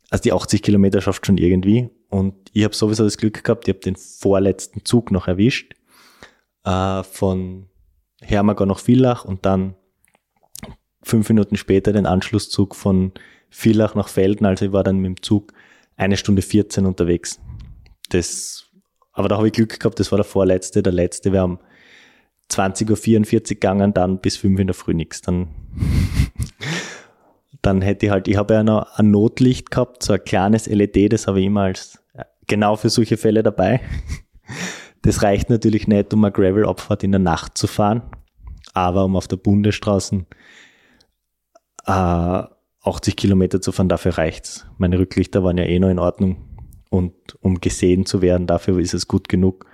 [0.10, 1.90] Also die 80 Kilometer schafft schon irgendwie.
[2.10, 5.74] Und ich habe sowieso das Glück gehabt, ich habe den vorletzten Zug noch erwischt.
[6.64, 7.70] Äh, von
[8.22, 9.76] Hermagor nach Villach und dann
[11.02, 13.14] fünf Minuten später den Anschlusszug von
[13.50, 14.46] Villach nach Felden.
[14.46, 15.54] Also ich war dann mit dem Zug
[15.96, 17.40] eine Stunde 14 unterwegs.
[18.10, 18.70] Das,
[19.14, 21.32] aber da habe ich Glück gehabt, das war der vorletzte, der letzte.
[21.32, 21.60] Wir haben
[22.52, 25.22] 20.44 Uhr gegangen, dann bis 5 in der Früh nichts.
[25.22, 25.48] Dann
[27.62, 31.14] dann hätte ich halt, ich habe ja noch ein Notlicht gehabt, so ein kleines LED,
[31.14, 32.00] das habe ich immer als
[32.48, 33.82] genau für solche Fälle dabei.
[35.04, 38.04] Das reicht natürlich nicht, um eine Gravel-Abfahrt in der Nacht zu fahren,
[38.76, 40.28] aber um auf der Bundesstraße
[41.88, 41.92] äh,
[42.84, 44.68] 80 Kilometer zu fahren, dafür reicht's.
[44.78, 46.38] Meine Rücklichter waren ja eh noch in Ordnung
[46.92, 49.66] und um gesehen zu werden, dafür ist es gut genug.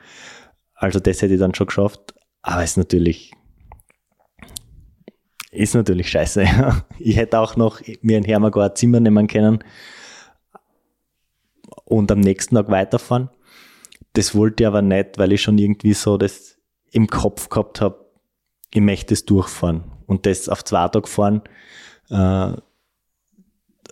[0.73, 3.33] Also das hätte ich dann schon geschafft, aber es ist natürlich
[5.57, 6.43] ist natürlich scheiße.
[6.47, 6.85] Ja.
[6.99, 9.63] Ich hätte auch noch mir in Hermagor ein Zimmer nehmen können
[11.85, 13.29] und am nächsten Tag weiterfahren.
[14.13, 16.57] Das wollte ich aber nicht, weil ich schon irgendwie so das
[16.91, 18.05] im Kopf gehabt habe,
[18.73, 21.41] ich möchte es durchfahren und das auf zwei Tage fahren.
[22.09, 22.53] Äh,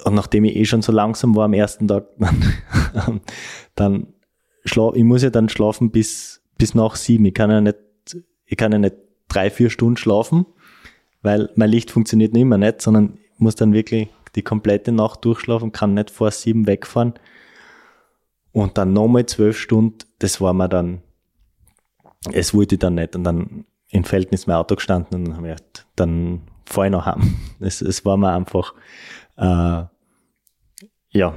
[0.03, 2.07] und nachdem ich eh schon so langsam war am ersten Tag,
[2.93, 3.21] dann,
[3.75, 4.07] dann
[4.63, 7.25] ich muss ja dann schlafen bis, bis nach sieben.
[7.25, 7.77] Ich kann ja nicht,
[8.45, 8.95] ich kann ja nicht
[9.27, 10.45] drei, vier Stunden schlafen
[11.25, 15.71] weil mein Licht funktioniert nicht immer nicht, sondern muss dann wirklich die komplette Nacht durchschlafen,
[15.71, 17.15] kann nicht vor sieben wegfahren.
[18.51, 21.01] Und dann nochmal zwölf Stunden, das war mir dann,
[22.31, 23.15] es wollte ich dann nicht.
[23.15, 23.65] Und dann
[24.03, 27.37] Felden ist mein Auto gestanden und dann habe ich gedacht, dann fahre ich noch heim.
[27.59, 28.75] Es, es war mir einfach,
[29.37, 29.83] äh,
[31.09, 31.33] ja,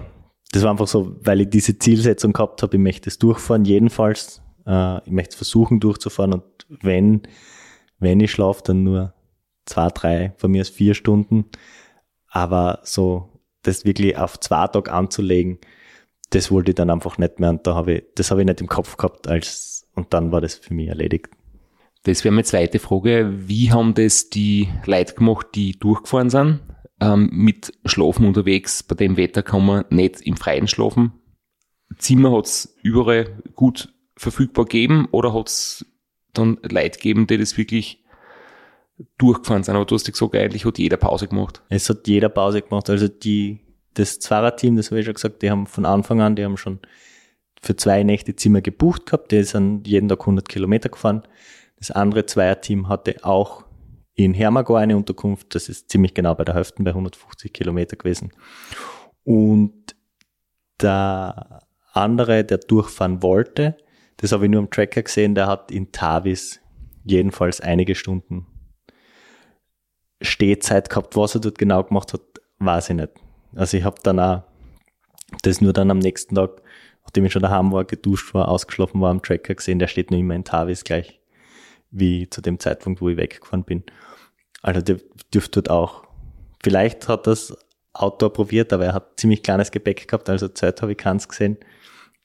[0.52, 4.42] das war einfach so, weil ich diese Zielsetzung gehabt habe, ich möchte es durchfahren, jedenfalls.
[4.66, 7.22] Äh, ich möchte es versuchen durchzufahren und wenn,
[7.98, 9.14] wenn ich schlafe, dann nur
[9.68, 11.44] zwei, drei, von mir aus vier Stunden.
[12.28, 13.28] Aber so
[13.62, 15.58] das wirklich auf zwei Tage anzulegen,
[16.30, 17.50] das wollte ich dann einfach nicht mehr.
[17.50, 20.40] Und da habe ich, das habe ich nicht im Kopf gehabt als, und dann war
[20.40, 21.28] das für mich erledigt.
[22.04, 23.32] Das wäre meine zweite Frage.
[23.48, 26.60] Wie haben das die Leute gemacht, die durchgefahren sind?
[27.00, 31.12] Ähm, mit Schlafen unterwegs, bei dem Wetter kann man nicht im Freien schlafen.
[31.96, 35.86] Zimmer hat es überall gut verfügbar gegeben oder hat es
[36.32, 38.04] dann Leute gegeben, die das wirklich
[39.18, 39.74] durchgefahren sind.
[39.74, 41.62] Aber du hast gesagt, eigentlich hat jeder Pause gemacht.
[41.68, 42.90] Es hat jeder Pause gemacht.
[42.90, 43.60] Also die,
[43.94, 46.80] das Zweierteam, das habe ich schon gesagt, die haben von Anfang an, die haben schon
[47.60, 49.32] für zwei Nächte Zimmer gebucht gehabt.
[49.32, 51.22] Die sind jeden Tag 100 Kilometer gefahren.
[51.76, 53.64] Das andere Zweierteam hatte auch
[54.14, 55.54] in Hermagor eine Unterkunft.
[55.54, 58.32] Das ist ziemlich genau bei der Hälfte, bei 150 Kilometer gewesen.
[59.22, 59.94] Und
[60.80, 63.76] der andere, der durchfahren wollte,
[64.16, 66.60] das habe ich nur am Tracker gesehen, der hat in Tavis
[67.04, 68.46] jedenfalls einige Stunden
[70.20, 71.16] Stehzeit gehabt.
[71.16, 72.22] Was er dort genau gemacht hat,
[72.58, 73.10] weiß ich nicht.
[73.54, 74.42] Also ich habe dann auch
[75.42, 76.62] das nur dann am nächsten Tag,
[77.04, 80.20] nachdem ich schon daheim war, geduscht war, ausgeschlafen war am Tracker gesehen, der steht nur
[80.20, 81.20] immer in Tavis gleich,
[81.90, 83.84] wie zu dem Zeitpunkt, wo ich weggefahren bin.
[84.62, 84.98] Also der
[85.32, 86.04] dürfte dort auch.
[86.62, 87.56] Vielleicht hat das
[87.92, 91.56] Outdoor probiert, aber er hat ziemlich kleines Gepäck gehabt, also Zeit habe ich keins gesehen.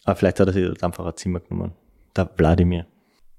[0.05, 1.73] Aber vielleicht hat er sich dort einfach ein Zimmer genommen.
[2.15, 2.85] Der Wladimir.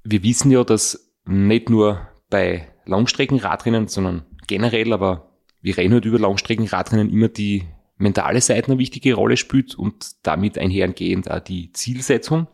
[0.05, 5.31] Wir wissen ja, dass nicht nur bei Langstreckenradrennen, sondern generell, aber
[5.61, 7.65] wir reden halt über Langstreckenradrennen immer die
[7.97, 12.49] mentale Seite eine wichtige Rolle spielt und damit einhergehend auch die Zielsetzung.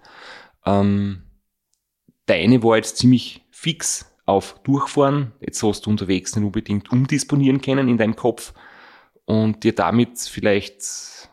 [0.64, 1.22] Ähm,
[2.26, 5.32] deine war jetzt ziemlich fix auf Durchfahren.
[5.40, 8.54] Jetzt hast du unterwegs nicht unbedingt umdisponieren können in deinem Kopf
[9.24, 11.28] und dir damit vielleicht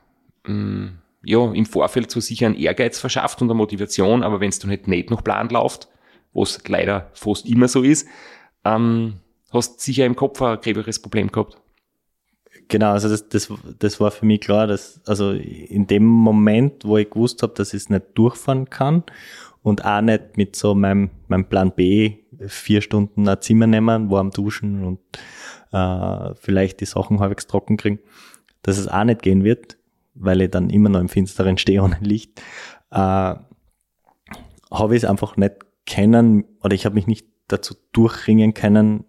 [0.47, 4.59] ähm, ja, im Vorfeld so sicher einen Ehrgeiz verschafft und eine Motivation, aber wenn es
[4.59, 5.89] dann halt nicht noch Plan läuft,
[6.33, 8.07] was leider fast immer so ist,
[8.63, 9.19] ähm,
[9.51, 11.57] hast sicher im Kopf ein gröberes Problem gehabt.
[12.69, 16.97] Genau, also das, das, das war für mich klar, dass also in dem Moment, wo
[16.97, 19.03] ich gewusst habe, dass ich es nicht durchfahren kann
[19.63, 24.31] und auch nicht mit so meinem, meinem Plan B vier Stunden ein Zimmer nehmen, warm
[24.31, 24.99] duschen und
[25.71, 27.99] äh, vielleicht die Sachen halbwegs trocken kriegen,
[28.63, 29.77] dass es auch nicht gehen wird,
[30.13, 32.41] weil ich dann immer noch im Finsteren stehe ohne Licht,
[32.91, 33.45] äh, habe
[34.91, 35.55] ich es einfach nicht
[35.85, 39.05] kennen oder ich habe mich nicht dazu durchringen können,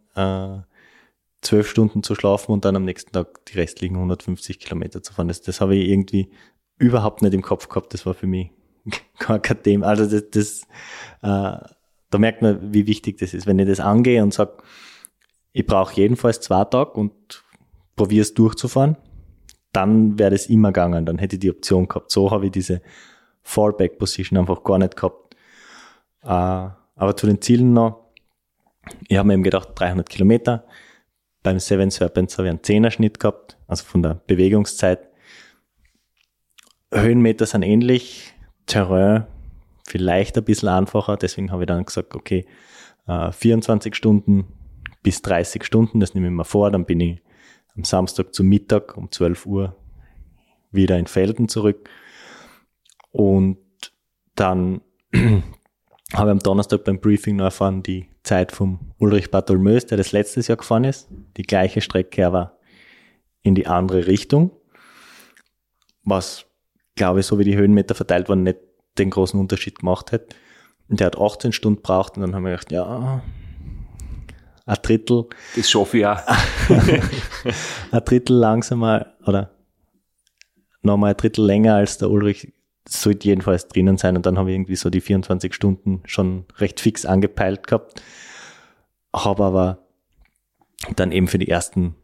[1.41, 5.29] zwölf Stunden zu schlafen und dann am nächsten Tag die restlichen 150 Kilometer zu fahren.
[5.29, 6.31] Das, das habe ich irgendwie
[6.79, 7.95] überhaupt nicht im Kopf gehabt.
[7.95, 8.51] Das war für mich
[9.19, 9.87] gar kein Thema.
[9.87, 10.63] Also das, das
[11.23, 11.69] äh,
[12.11, 13.47] da merkt man, wie wichtig das ist.
[13.47, 14.59] Wenn ich das angehe und sage,
[15.53, 17.45] ich brauche jedenfalls zwei Tage und
[17.97, 18.97] probiere es durchzufahren,
[19.73, 21.05] dann wäre das immer gegangen.
[21.05, 22.11] Dann hätte ich die Option gehabt.
[22.11, 22.81] So habe ich diese
[23.43, 25.37] Fallback-Position einfach gar nicht gehabt.
[26.23, 28.08] Äh, aber zu den Zielen noch,
[29.09, 30.65] ich habe mir eben gedacht, 300 Kilometer.
[31.43, 35.09] Beim Seven Serpents habe ich einen Zehnerschnitt gehabt, also von der Bewegungszeit.
[36.93, 38.35] Höhenmeter sind ähnlich,
[38.67, 39.27] Terrain
[39.89, 42.47] vielleicht ein bisschen einfacher, deswegen habe ich dann gesagt, okay,
[43.07, 44.47] 24 äh, Stunden
[45.03, 47.23] bis 30 Stunden, das nehme ich mir vor, dann bin ich
[47.75, 49.77] am Samstag zu Mittag um 12 Uhr
[50.71, 51.89] wieder in Felden zurück
[53.11, 53.59] und
[54.35, 54.83] dann
[56.15, 60.13] habe ich am Donnerstag beim Briefing noch erfahren, die Zeit vom Ulrich Bartholmeus, der das
[60.13, 61.09] letztes Jahr gefahren ist.
[61.37, 62.59] Die gleiche Strecke, aber
[63.43, 64.53] in die andere Richtung.
[66.05, 66.47] Was,
[66.97, 68.59] glaube ich, so wie die Höhenmeter verteilt waren, nicht
[68.97, 70.35] den großen Unterschied gemacht hat.
[70.89, 73.23] Und der hat 18 Stunden braucht und dann haben wir gedacht, ja,
[74.65, 75.27] ein Drittel.
[75.57, 76.21] Das schaffe ich auch.
[77.91, 79.51] ein Drittel langsamer oder
[80.83, 82.53] nochmal ein Drittel länger als der Ulrich
[82.89, 86.81] sollte jedenfalls drinnen sein und dann habe ich irgendwie so die 24 Stunden schon recht
[86.81, 88.03] fix angepeilt gehabt.
[89.15, 89.79] Habe aber
[90.97, 91.95] dann eben für die ersten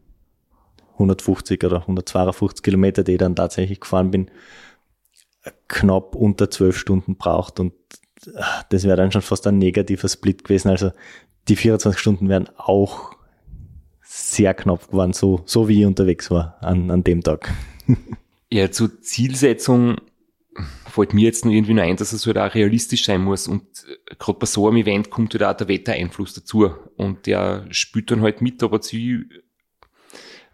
[0.95, 4.31] 150 oder 152 Kilometer, die ich dann tatsächlich gefahren bin,
[5.69, 7.73] knapp unter 12 Stunden braucht und
[8.27, 10.69] äh, das wäre dann schon fast ein negativer Split gewesen.
[10.69, 10.93] Also
[11.49, 13.13] die 24 Stunden wären auch
[14.03, 17.53] sehr knapp geworden, so, so wie ich unterwegs war an, an dem Tag.
[18.53, 19.97] Ja, zur Zielsetzung
[20.95, 23.49] fällt mir jetzt irgendwie nur ein, dass es halt auch realistisch sein muss.
[23.49, 26.71] Und äh, gerade bei so einem Event kommt halt auch der Wettereinfluss dazu.
[26.97, 29.29] Und der spürt dann halt mit, ob er Ziel,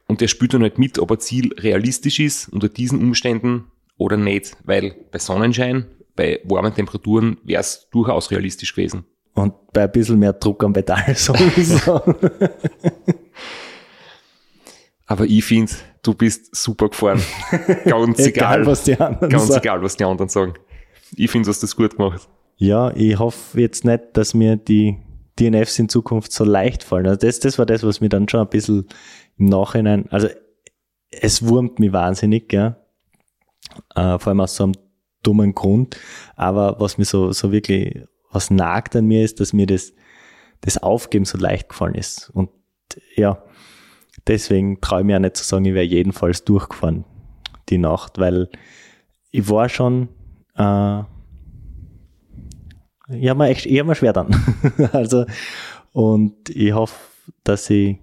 [0.07, 4.17] und der spürt dann halt mit, ob ein Ziel realistisch ist unter diesen Umständen oder
[4.17, 4.57] nicht.
[4.65, 9.05] Weil bei Sonnenschein, bei warmen Temperaturen wäre es durchaus realistisch gewesen.
[9.35, 12.03] Und bei ein bisschen mehr Druck am Pedal sowieso.
[15.11, 15.73] Aber ich finde,
[16.05, 17.21] du bist super gefahren.
[17.85, 19.61] Ganz egal, egal, was die anderen ganz sagen.
[19.61, 20.55] egal, was die anderen sagen.
[21.17, 22.29] Ich finde, du hast das gut gemacht.
[22.59, 24.99] Ja, ich hoffe jetzt nicht, dass mir die
[25.41, 27.09] DNFs in Zukunft so leicht fallen.
[27.09, 28.87] Also das, das war das, was mir dann schon ein bisschen
[29.37, 30.29] im Nachhinein, also
[31.11, 32.77] es wurmt mich wahnsinnig, ja.
[33.97, 34.75] Äh, vor allem aus so einem
[35.25, 35.97] dummen Grund.
[36.37, 39.93] Aber was mir so, so wirklich, was nagt an mir ist, dass mir das,
[40.61, 42.31] das Aufgeben so leicht gefallen ist.
[42.33, 42.51] Und
[43.17, 43.43] ja,
[44.27, 47.05] deswegen traue ich mir auch nicht zu sagen, ich wäre jedenfalls durchgefahren
[47.71, 48.49] die Nacht, weil
[49.31, 50.09] ich war schon,
[50.57, 51.01] äh,
[53.13, 54.35] ich habe mir echt, hab mir schwer dann.
[54.93, 55.25] also,
[55.93, 56.97] und ich hoffe,
[57.45, 57.99] dass ich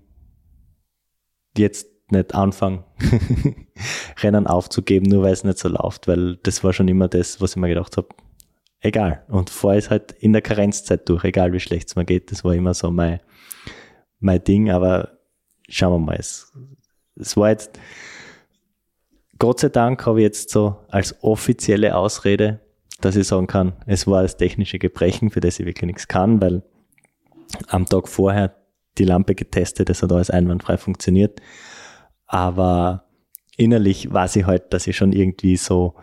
[1.57, 2.83] jetzt nicht anfange,
[4.21, 7.51] Rennen aufzugeben, nur weil es nicht so läuft, weil das war schon immer das, was
[7.51, 8.07] ich mir gedacht habe.
[8.79, 9.23] Egal.
[9.27, 12.31] Und vorher ist halt in der Karenzzeit durch, egal wie schlecht es mir geht.
[12.31, 13.19] Das war immer so mein,
[14.19, 15.16] mein Ding, aber
[15.67, 16.15] schauen wir mal.
[16.17, 16.51] Es,
[17.15, 17.79] es war jetzt,
[19.39, 22.59] Gott sei Dank habe ich jetzt so als offizielle Ausrede
[23.01, 26.41] dass ich sagen kann, es war das technische Gebrechen, für das ich wirklich nichts kann,
[26.41, 26.63] weil
[27.67, 28.55] am Tag vorher
[28.97, 31.39] die Lampe getestet, es hat alles einwandfrei funktioniert.
[32.25, 33.05] Aber
[33.55, 35.95] innerlich weiß ich halt, dass ich schon irgendwie so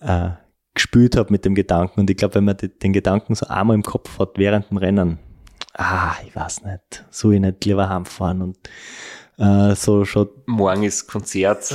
[0.00, 0.30] äh,
[0.74, 2.00] gespült habe mit dem Gedanken.
[2.00, 5.18] Und ich glaube, wenn man den Gedanken so einmal im Kopf hat während dem Rennen,
[5.74, 8.58] ah, ich weiß nicht, soll ich nicht lieber heimfahren und
[9.38, 10.28] äh, so schon.
[10.46, 11.74] Morgen ist Konzert.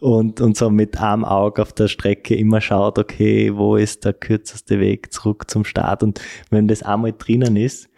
[0.00, 4.12] und, und so mit einem Auge auf der Strecke immer schaut, okay, wo ist der
[4.12, 6.02] kürzeste Weg zurück zum Start?
[6.02, 7.88] Und wenn das einmal drinnen ist,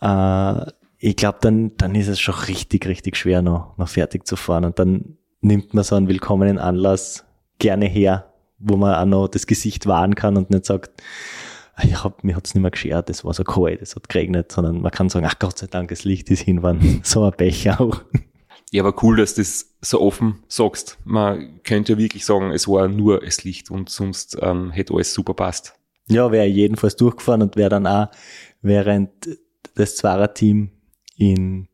[0.00, 4.34] äh, ich glaube, dann, dann ist es schon richtig, richtig schwer, noch, noch fertig zu
[4.34, 4.64] fahren.
[4.64, 7.24] Und dann nimmt man so einen willkommenen Anlass
[7.60, 11.00] gerne her, wo man auch noch das Gesicht wahren kann und nicht sagt,
[11.82, 14.80] ich hab, mir hat's nicht mehr geschert, es war so kalt, es hat geregnet, sondern
[14.80, 17.00] man kann sagen, ach Gott sei Dank, das Licht ist hinwann.
[17.04, 18.02] So ein Pech auch.
[18.70, 20.98] Ja, aber cool, dass du das so offen sagst.
[21.04, 25.14] Man könnte ja wirklich sagen, es war nur das Licht und sonst ähm, hätte alles
[25.14, 25.74] super passt.
[26.08, 28.08] Ja, wäre jedenfalls durchgefahren und wäre dann auch
[28.60, 29.10] während
[29.74, 30.70] das Zwarer-Team
[31.16, 31.68] in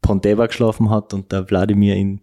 [0.00, 2.20] Ponteva geschlafen hat und der Wladimir in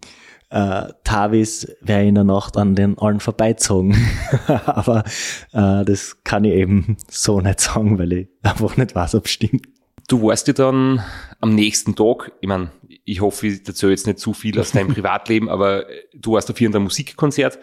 [0.50, 3.96] äh, Tavis wäre in der Nacht an den allen vorbeizogen.
[4.66, 5.04] Aber
[5.52, 9.30] äh, das kann ich eben so nicht sagen, weil ich einfach nicht weiß, ob es
[9.30, 9.66] stimmt.
[10.08, 11.02] Du warst ja dann
[11.40, 12.72] am nächsten Tag, ich meine,
[13.04, 16.60] ich hoffe, ich erzähle jetzt nicht zu viel aus deinem Privatleben, aber du warst auf
[16.60, 17.60] irgendeinem Musikkonzert.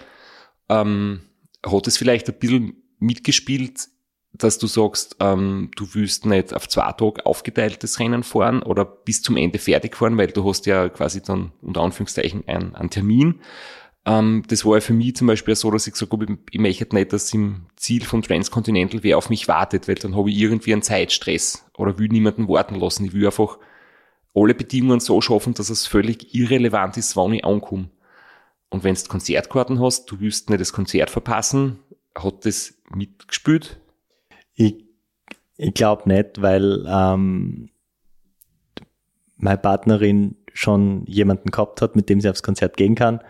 [0.70, 1.22] Ähm,
[1.66, 3.90] hat es vielleicht ein bisschen mitgespielt
[4.38, 9.22] dass du sagst, ähm, du willst nicht auf zwei Tage aufgeteiltes Rennen fahren oder bis
[9.22, 13.42] zum Ende fertig fahren, weil du hast ja quasi dann unter Anführungszeichen einen, einen Termin.
[14.06, 16.96] Ähm, das war ja für mich zum Beispiel so, dass ich gesagt habe, ich möchte
[16.96, 20.74] nicht, dass im Ziel von Transcontinental wer auf mich wartet, weil dann habe ich irgendwie
[20.74, 23.06] einen Zeitstress oder will niemanden warten lassen.
[23.06, 23.58] Ich will einfach
[24.36, 27.90] alle Bedingungen so schaffen, dass es völlig irrelevant ist, wann ich ankomme.
[28.70, 31.80] Und wenn du Konzertkarten hast, du willst nicht das Konzert verpassen,
[32.16, 33.87] hat das mitgespielt ich,
[35.58, 37.70] ich glaube nicht, weil ähm,
[39.38, 43.22] meine Partnerin schon jemanden gehabt hat, mit dem sie aufs Konzert gehen kann.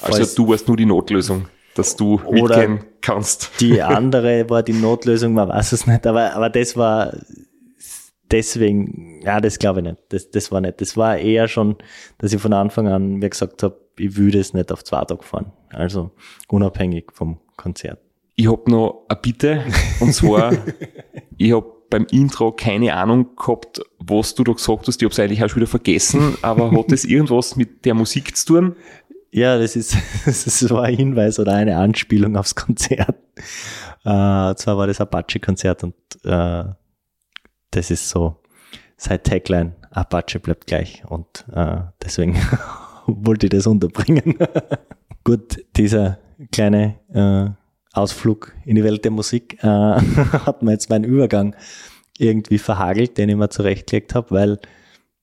[0.00, 3.50] also du warst nur die Notlösung, dass du mitgehen kannst.
[3.60, 7.12] Die andere war die Notlösung, man weiß es nicht, aber, aber das war
[8.32, 9.98] deswegen, ja, das glaube ich nicht.
[10.08, 10.80] Das, das war nicht.
[10.80, 11.76] Das war eher schon,
[12.18, 15.22] dass ich von Anfang an mir gesagt habe, ich würde es nicht auf zwei Tage
[15.22, 15.52] fahren.
[15.70, 16.10] Also
[16.48, 18.00] unabhängig vom Konzert.
[18.34, 19.62] Ich hab noch eine Bitte,
[20.00, 20.52] und zwar,
[21.38, 25.00] ich hab beim Intro keine Ahnung gehabt, was du da gesagt hast.
[25.00, 28.46] Ich hab's eigentlich auch schon wieder vergessen, aber hat das irgendwas mit der Musik zu
[28.46, 28.76] tun?
[29.30, 33.16] Ja, das ist, das ist so ein Hinweis oder eine Anspielung aufs Konzert.
[34.04, 36.64] Äh, zwar war das Apache-Konzert und äh,
[37.70, 38.36] das ist so
[38.96, 42.36] seit Tagline, Apache bleibt gleich und äh, deswegen
[43.06, 44.36] wollte ich das unterbringen.
[45.24, 46.18] Gut, dieser
[46.50, 47.61] kleine äh,
[47.92, 51.54] Ausflug in die Welt der Musik äh, hat mir jetzt meinen Übergang
[52.18, 54.58] irgendwie verhagelt, den ich mir zurechtgelegt habe, weil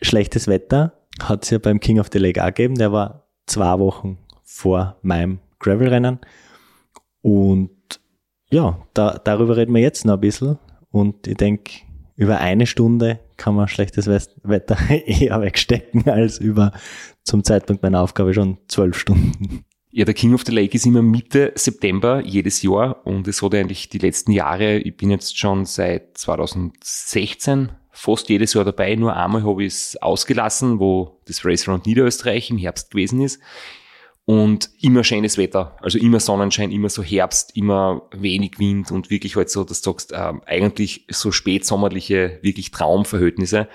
[0.02, 2.76] schlechtes Wetter hat es ja beim King of the Lake auch gegeben.
[2.76, 6.20] Der war zwei Wochen vor meinem Gravel-Rennen.
[7.22, 8.00] Und
[8.52, 10.58] ja, da, darüber reden wir jetzt noch ein bisschen.
[10.92, 11.72] Und ich denke,
[12.16, 16.72] über eine Stunde kann man schlechtes Wetter eher wegstecken als über
[17.24, 19.64] zum Zeitpunkt meiner Aufgabe schon zwölf Stunden.
[19.92, 23.56] Ja, der King of the Lake ist immer Mitte September jedes Jahr und es hat
[23.56, 29.16] eigentlich die letzten Jahre, ich bin jetzt schon seit 2016 fast jedes Jahr dabei, nur
[29.16, 33.42] einmal habe ich es ausgelassen, wo das Race Round Niederösterreich im Herbst gewesen ist.
[34.26, 39.36] Und immer schönes Wetter, also immer Sonnenschein, immer so Herbst, immer wenig Wind und wirklich
[39.36, 43.68] halt so, dass du sagst, äh, eigentlich so spätsommerliche, wirklich Traumverhältnisse.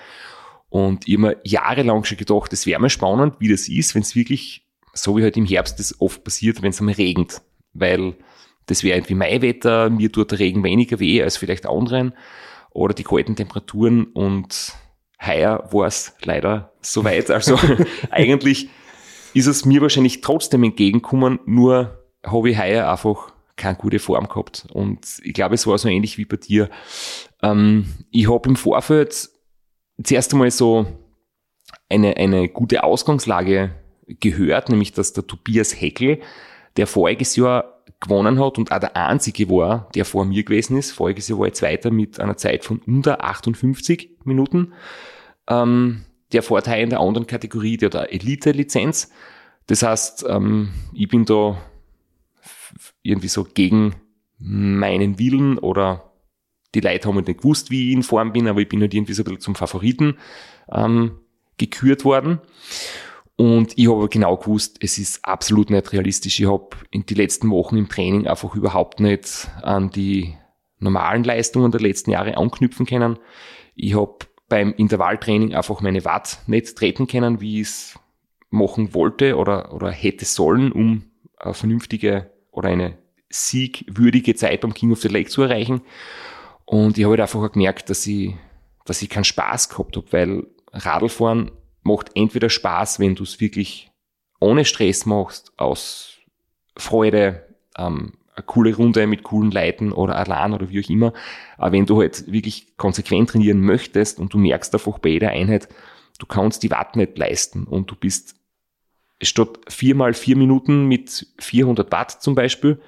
[0.69, 4.64] Und immer jahrelang schon gedacht, es wäre mal spannend, wie das ist, wenn es wirklich
[4.95, 8.15] so wie halt im Herbst das oft passiert, wenn es einmal regnet, weil
[8.67, 12.15] das wäre irgendwie Maiwetter, mir tut der Regen weniger weh als vielleicht anderen
[12.71, 14.73] oder die kalten Temperaturen und
[15.25, 17.31] heuer war es leider soweit.
[17.31, 17.59] Also
[18.11, 18.69] eigentlich
[19.35, 24.67] ist es mir wahrscheinlich trotzdem entgegenkommen, nur habe ich heuer einfach keine gute Form gehabt.
[24.73, 26.71] Und ich glaube, es war so ähnlich wie bei dir.
[27.43, 29.29] Ähm, ich habe im Vorfeld
[30.03, 30.87] zuerst einmal so
[31.89, 33.75] eine, eine gute Ausgangslage
[34.07, 36.21] gehört, nämlich dass der Tobias Heckel,
[36.77, 40.93] der voriges Jahr gewonnen hat und auch der einzige war, der vor mir gewesen ist.
[40.93, 44.73] Voriges Jahr war ich Zweiter mit einer Zeit von unter 58 Minuten.
[45.49, 49.11] Ähm, der Vorteil in der anderen Kategorie, der eine Elite-Lizenz.
[49.67, 51.59] Das heißt, ähm, ich bin da
[53.03, 53.95] irgendwie so gegen
[54.39, 56.13] meinen Willen oder
[56.75, 58.93] die Leute haben halt nicht gewusst, wie ich in Form bin, aber ich bin halt
[58.93, 60.19] irgendwie so ein bisschen zum Favoriten
[60.73, 61.21] ähm,
[61.57, 62.41] gekürt worden.
[63.37, 66.39] Und ich habe genau gewusst, es ist absolut nicht realistisch.
[66.39, 70.35] Ich habe in die letzten Wochen im Training einfach überhaupt nicht an die
[70.79, 73.19] normalen Leistungen der letzten Jahre anknüpfen können.
[73.75, 74.19] Ich habe
[74.49, 77.99] beim Intervalltraining einfach meine Watt nicht treten können, wie ich es
[78.51, 81.05] machen wollte oder, oder hätte sollen, um
[81.39, 82.99] eine vernünftige oder eine
[83.31, 85.81] siegwürdige Zeit beim King of the Lake zu erreichen.
[86.65, 88.35] Und ich habe halt einfach gemerkt, dass ich,
[88.85, 91.51] dass ich keinen Spaß gehabt habe, weil Radlfahren
[91.85, 93.91] macht entweder Spaß, wenn du es wirklich
[94.41, 96.19] ohne Stress machst, aus
[96.77, 97.47] Freude,
[97.79, 101.13] ähm, eine coole Runde mit coolen Leuten oder allein oder wie auch immer.
[101.57, 105.69] Aber wenn du halt wirklich konsequent trainieren möchtest und du merkst einfach bei jeder Einheit,
[106.19, 108.35] du kannst die Watt nicht leisten und du bist
[109.23, 112.81] statt viermal vier Minuten mit 400 Watt zum Beispiel,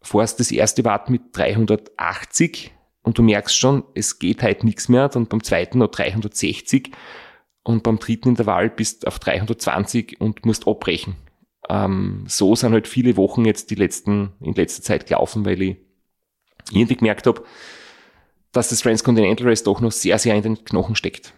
[0.00, 2.72] fährst das erste Watt mit 380
[3.02, 6.90] und du merkst schon, es geht halt nichts mehr, dann beim zweiten noch 360
[7.66, 11.16] und beim dritten Intervall bist auf 320 und musst abbrechen.
[11.68, 15.76] Ähm, so sind halt viele Wochen jetzt die letzten, in letzter Zeit gelaufen, weil ich
[16.70, 17.42] irgendwie gemerkt habe,
[18.52, 21.34] dass das Transcontinental Race doch noch sehr, sehr in den Knochen steckt.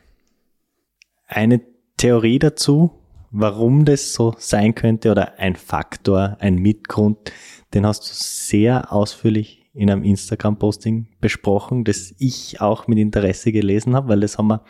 [1.26, 1.62] Eine
[1.96, 2.90] Theorie dazu,
[3.30, 7.32] warum das so sein könnte oder ein Faktor, ein Mitgrund,
[7.72, 13.96] den hast du sehr ausführlich in einem Instagram-Posting besprochen, das ich auch mit Interesse gelesen
[13.96, 14.64] habe, weil das haben wir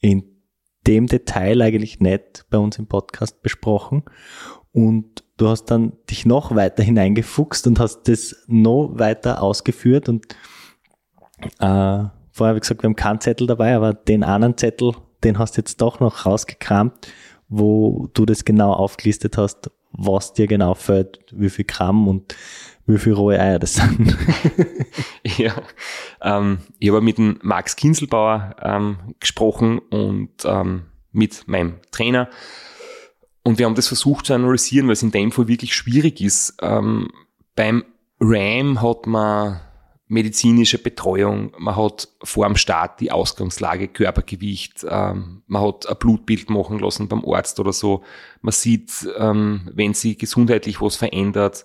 [0.00, 0.31] in
[0.86, 4.02] dem Detail eigentlich nicht bei uns im Podcast besprochen.
[4.72, 10.26] Und du hast dann dich noch weiter hineingefuchst und hast das noch weiter ausgeführt und
[11.58, 14.92] äh, vorher habe ich gesagt, wir haben keinen Zettel dabei, aber den anderen Zettel,
[15.24, 17.08] den hast du jetzt doch noch rausgekramt
[17.52, 22.34] wo du das genau aufgelistet hast, was dir genau fällt, wie viel Gramm und
[22.86, 24.16] wie viel rohe Eier das sind.
[25.36, 25.54] ja,
[26.20, 32.28] ähm, ich habe mit dem Max Kinselbauer ähm, gesprochen und ähm, mit meinem Trainer
[33.42, 36.54] und wir haben das versucht zu analysieren, weil es in dem Fall wirklich schwierig ist.
[36.62, 37.08] Ähm,
[37.54, 37.84] beim
[38.20, 39.60] RAM hat man
[40.06, 46.50] medizinische Betreuung, man hat vor dem Start die Ausgangslage, Körpergewicht, ähm, man hat ein Blutbild
[46.50, 48.04] machen lassen beim Arzt oder so,
[48.42, 51.64] man sieht, ähm, wenn sich gesundheitlich was verändert,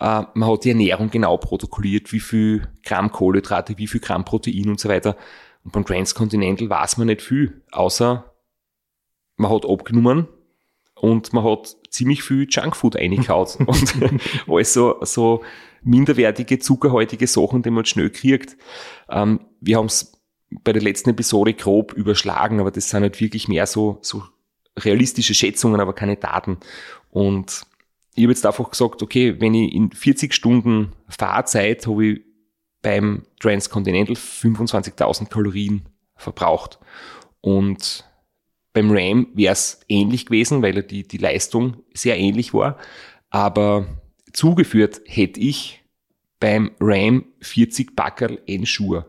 [0.00, 4.68] äh, man hat die Ernährung genau protokolliert, wie viel Gramm Kohlenhydrate, wie viel Gramm Protein
[4.68, 5.16] und so weiter.
[5.64, 8.30] Und beim Transcontinental weiß man nicht viel, außer
[9.36, 10.28] man hat abgenommen
[10.94, 13.94] und man hat ziemlich viel Junkfood eingekaut und
[14.46, 15.42] alles so, so
[15.82, 18.56] minderwertige, zuckerhaltige Sachen, die man schnell kriegt.
[19.08, 20.12] Ähm, wir haben es
[20.50, 24.22] bei der letzten Episode grob überschlagen, aber das sind halt wirklich mehr so, so
[24.78, 26.58] realistische Schätzungen, aber keine Daten.
[27.10, 27.62] Und
[28.14, 32.20] ich habe jetzt einfach gesagt, okay, wenn ich in 40 Stunden Fahrzeit habe ich
[32.82, 36.78] beim Transcontinental 25.000 Kalorien verbraucht.
[37.40, 38.04] Und
[38.72, 42.78] beim RAM wäre es ähnlich gewesen, weil die, die Leistung sehr ähnlich war.
[43.30, 43.86] Aber
[44.32, 45.82] zugeführt hätte ich
[46.40, 49.06] beim RAM 40 Packerl Ensure.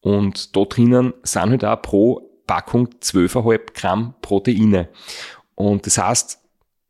[0.00, 4.88] Und da drinnen sind halt auch pro Packung 12,5 Gramm Proteine.
[5.54, 6.47] Und das heißt,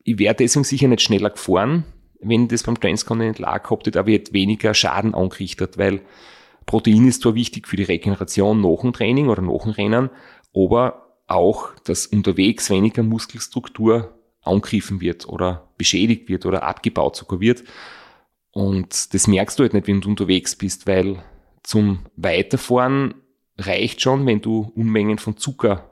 [0.08, 1.84] ich wäre deswegen sicher nicht schneller gefahren,
[2.20, 6.00] wenn das beim Transcontinental auch gehabt hätte, aber ich hätte weniger Schaden angerichtet, weil
[6.66, 10.10] Protein ist zwar wichtig für die Regeneration nach dem Training oder nach dem Rennen,
[10.54, 17.64] aber auch, dass unterwegs weniger Muskelstruktur angegriffen wird oder beschädigt wird oder abgebaut sogar wird.
[18.50, 21.22] Und das merkst du halt nicht, wenn du unterwegs bist, weil
[21.62, 23.14] zum Weiterfahren
[23.58, 25.90] reicht schon, wenn du Unmengen von Zucker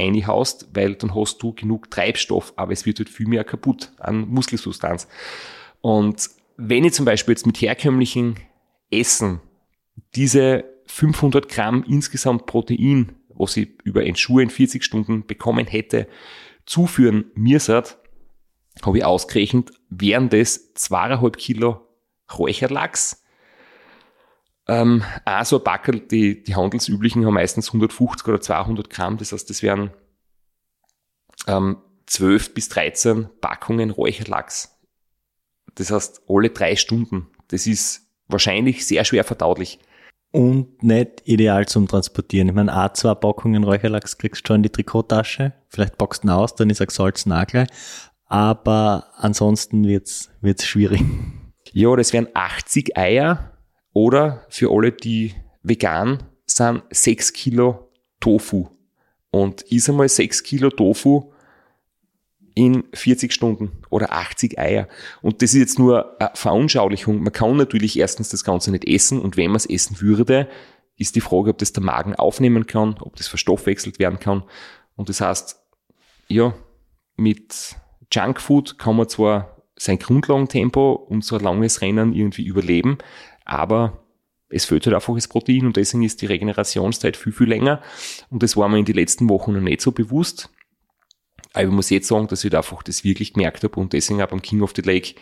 [0.00, 4.28] einhaust, weil dann hast du genug Treibstoff, aber es wird halt viel mehr kaputt an
[4.28, 5.06] Muskelsubstanz.
[5.80, 8.36] Und wenn ich zum Beispiel jetzt mit herkömmlichen
[8.90, 9.40] Essen
[10.14, 16.06] diese 500 Gramm insgesamt Protein, was ich über ein Schuh in 40 Stunden bekommen hätte,
[16.66, 17.98] zuführen müsstet,
[18.82, 21.86] habe ich ausgerechnet, wären das zweieinhalb Kilo
[22.38, 23.22] Räucherlachs.
[24.68, 29.32] Ähm, auch so ein Backel, die, die handelsüblichen haben meistens 150 oder 200 Gramm, das
[29.32, 29.90] heißt, das wären
[31.46, 34.78] ähm, 12 bis 13 Packungen Räucherlachs.
[35.74, 37.28] Das heißt, alle drei Stunden.
[37.48, 39.78] Das ist wahrscheinlich sehr schwer verdaulich.
[40.32, 42.48] Und nicht ideal zum Transportieren.
[42.48, 45.52] Ich meine, auch zwei Packungen Räucherlachs kriegst du schon in die Trikottasche.
[45.68, 47.68] Vielleicht packst du ihn aus, dann ist er gesalzen auch gleich.
[48.26, 51.02] Aber ansonsten wird's, wird's schwierig.
[51.72, 53.49] Ja, das wären 80 Eier
[53.92, 58.68] oder für alle, die vegan sind, 6 Kilo Tofu.
[59.30, 61.32] Und ist einmal 6 Kilo Tofu
[62.54, 64.88] in 40 Stunden oder 80 Eier.
[65.22, 67.22] Und das ist jetzt nur eine Veranschaulichung.
[67.22, 70.48] Man kann natürlich erstens das Ganze nicht essen und wenn man es essen würde,
[70.96, 74.42] ist die Frage, ob das der Magen aufnehmen kann, ob das verstoffwechselt werden kann.
[74.96, 75.58] Und das heißt,
[76.28, 76.52] ja,
[77.16, 77.76] mit
[78.12, 82.98] Junkfood kann man zwar sein Grundlagentempo und so ein langes Rennen irgendwie überleben,
[83.50, 84.04] aber
[84.48, 87.82] es fehlt halt einfach das Protein und deswegen ist die Regenerationszeit viel, viel länger.
[88.30, 90.50] Und das war mir in den letzten Wochen noch nicht so bewusst.
[91.52, 94.22] Aber ich muss jetzt sagen, dass ich da einfach das wirklich gemerkt habe und deswegen
[94.22, 95.14] auch beim King of the Lake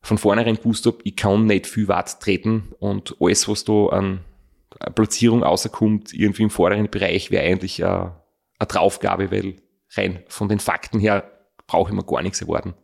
[0.00, 4.24] von vornherein gewusst habe, ich kann nicht viel Watt treten und alles, was da an
[4.96, 8.16] Platzierung außerkommt, irgendwie im vorderen Bereich, wäre eigentlich eine,
[8.58, 9.62] eine Draufgabe, weil
[9.94, 11.30] rein von den Fakten her
[11.68, 12.74] brauche ich mir gar nichts erwarten.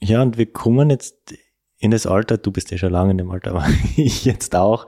[0.00, 1.34] Ja, und wir kommen jetzt
[1.82, 3.66] in das Alter, du bist ja schon lange in dem Alter, aber
[3.96, 4.86] ich jetzt auch,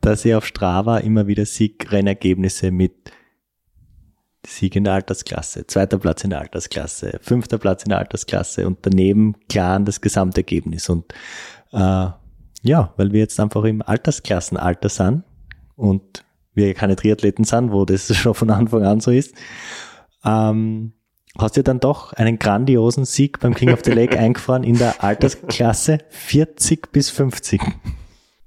[0.00, 3.12] dass ich auf Strava immer wieder Siegrennergebnisse mit
[4.46, 8.78] Sieg in der Altersklasse, zweiter Platz in der Altersklasse, fünfter Platz in der Altersklasse und
[8.82, 10.88] daneben klar das Gesamtergebnis.
[10.88, 11.12] Und
[11.72, 12.08] äh,
[12.62, 15.24] ja, weil wir jetzt einfach im Altersklassenalter sind
[15.76, 16.24] und
[16.54, 19.34] wir keine Triathleten sind, wo das schon von Anfang an so ist,
[20.24, 20.94] ähm,
[21.38, 25.02] hast du dann doch einen grandiosen Sieg beim King of the Lake eingefahren in der
[25.02, 27.60] Altersklasse 40 bis 50.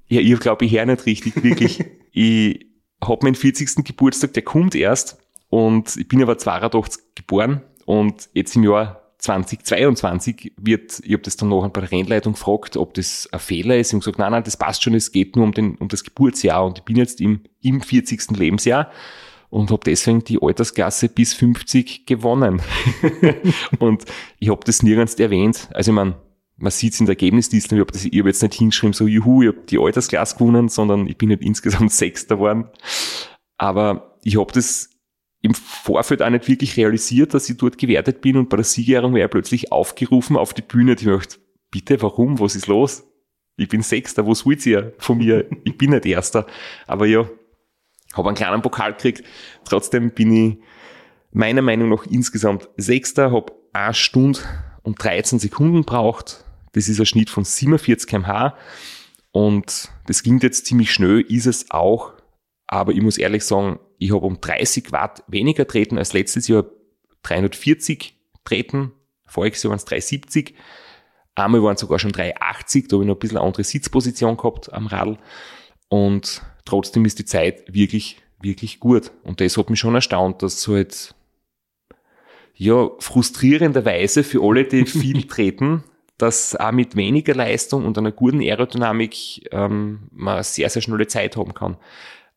[0.08, 1.84] Ja, ich glaube, ich höre nicht richtig, wirklich.
[2.12, 2.66] ich
[3.04, 3.84] habe meinen 40.
[3.84, 5.18] Geburtstag, der kommt erst
[5.50, 11.38] und ich bin aber 82 geboren und jetzt im Jahr 2022 wird, ich habe das
[11.38, 13.88] dann noch bei der Rennleitung gefragt, ob das ein Fehler ist.
[13.88, 16.04] Ich habe gesagt, nein, nein, das passt schon, es geht nur um, den, um das
[16.04, 18.32] Geburtsjahr und ich bin jetzt im, im 40.
[18.32, 18.92] Lebensjahr
[19.54, 22.60] und habe deswegen die Altersklasse bis 50 gewonnen.
[23.80, 24.04] und
[24.40, 25.70] ich habe das nirgends erwähnt.
[25.74, 26.16] Also ich meine,
[26.58, 29.50] man sieht es in der Ergebnisliste, ich habe hab jetzt nicht hingeschrieben, so juhu, ich
[29.50, 32.68] habe die Altersklasse gewonnen, sondern ich bin nicht insgesamt Sechster geworden.
[33.58, 34.90] Aber ich habe das
[35.44, 39.14] im Vorfeld auch nicht wirklich realisiert, dass ich dort gewertet bin und bei der Siegerehrung
[39.14, 40.96] wäre plötzlich aufgerufen auf die Bühne.
[40.98, 41.38] Ich möchte,
[41.70, 42.40] bitte, warum?
[42.40, 43.04] Was ist los?
[43.56, 45.48] Ich bin Sechster, was wollt ihr von mir?
[45.64, 46.48] Ich bin nicht Erster.
[46.88, 47.30] Aber ja,
[48.14, 49.24] habe einen kleinen Pokal gekriegt.
[49.66, 50.58] Trotzdem bin ich
[51.32, 54.40] meiner Meinung nach insgesamt Sechster, habe eine Stunde
[54.84, 56.46] und 13 Sekunden braucht.
[56.74, 58.56] Das ist ein Schnitt von 47 kmh.
[59.32, 62.14] Und das klingt jetzt ziemlich schnell, ist es auch.
[62.68, 66.66] Aber ich muss ehrlich sagen, ich habe um 30 Watt weniger treten als letztes Jahr
[67.24, 68.92] 340 treten.
[69.26, 70.56] Voriges Jahr waren es 370.
[71.36, 74.38] Einmal waren es sogar schon 380, da habe ich noch ein bisschen eine andere Sitzposition
[74.38, 75.18] gehabt am Radl.
[75.90, 79.12] Und trotzdem ist die Zeit wirklich, wirklich gut.
[79.24, 81.16] Und das hat mich schon erstaunt, dass so halt,
[82.56, 85.84] ja, frustrierenderweise für alle, die viel treten,
[86.18, 91.38] dass auch mit weniger Leistung und einer guten Aerodynamik ähm, man sehr, sehr schnelle Zeit
[91.38, 91.78] haben kann.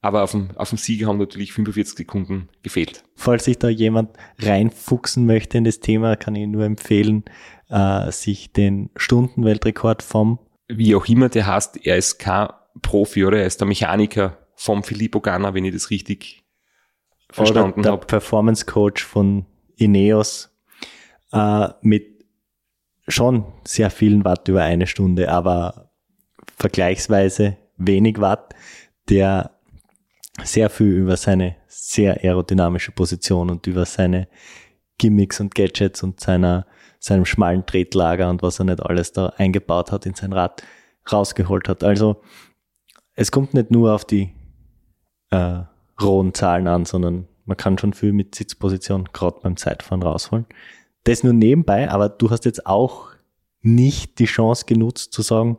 [0.02, 3.02] Aber auf dem, auf dem Sieger haben natürlich 45 Sekunden gefehlt.
[3.16, 7.24] Falls sich da jemand reinfuchsen möchte in das Thema, kann ich nur empfehlen,
[7.68, 12.48] äh, sich den Stundenweltrekord vom wie auch immer der heißt, er ist kein
[12.82, 13.38] Profi, oder?
[13.38, 16.44] Er ist der Mechaniker vom Filippo Ganna, wenn ich das richtig
[17.30, 17.98] verstanden habe.
[17.98, 19.46] Der Performance Coach von
[19.76, 20.50] Ineos
[21.32, 22.24] äh, mit
[23.08, 25.90] schon sehr vielen Watt über eine Stunde, aber
[26.56, 28.54] vergleichsweise wenig Watt,
[29.08, 29.50] der
[30.42, 34.28] sehr viel über seine sehr aerodynamische Position und über seine
[34.98, 36.66] Gimmicks und Gadgets und seiner,
[36.98, 40.62] seinem schmalen Tretlager und was er nicht alles da eingebaut hat in sein Rad
[41.10, 41.84] rausgeholt hat.
[41.84, 42.22] Also
[43.16, 44.30] es kommt nicht nur auf die
[45.30, 45.62] äh,
[46.00, 50.46] rohen Zahlen an, sondern man kann schon viel mit Sitzposition gerade beim Zeitfahren rausholen.
[51.04, 53.08] Das nur nebenbei, aber du hast jetzt auch
[53.62, 55.58] nicht die Chance genutzt zu sagen,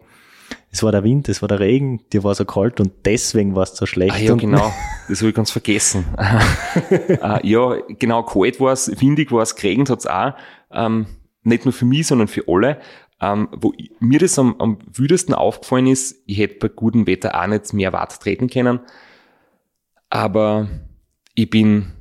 [0.69, 3.63] es war der Wind, es war der Regen, dir war so kalt und deswegen war
[3.63, 4.15] es so schlecht.
[4.15, 4.71] Ah, ja, genau,
[5.09, 6.05] das habe ich ganz vergessen.
[6.17, 10.33] uh, ja, genau, kalt war es, windig war es, geregnet hat es auch.
[10.71, 11.07] Ähm,
[11.43, 12.79] nicht nur für mich, sondern für alle.
[13.19, 17.47] Ähm, wo mir das am, am wüdesten aufgefallen ist, ich hätte bei gutem Wetter auch
[17.47, 18.79] nicht mehr Watt treten können.
[20.09, 20.67] Aber
[21.33, 21.93] ich bin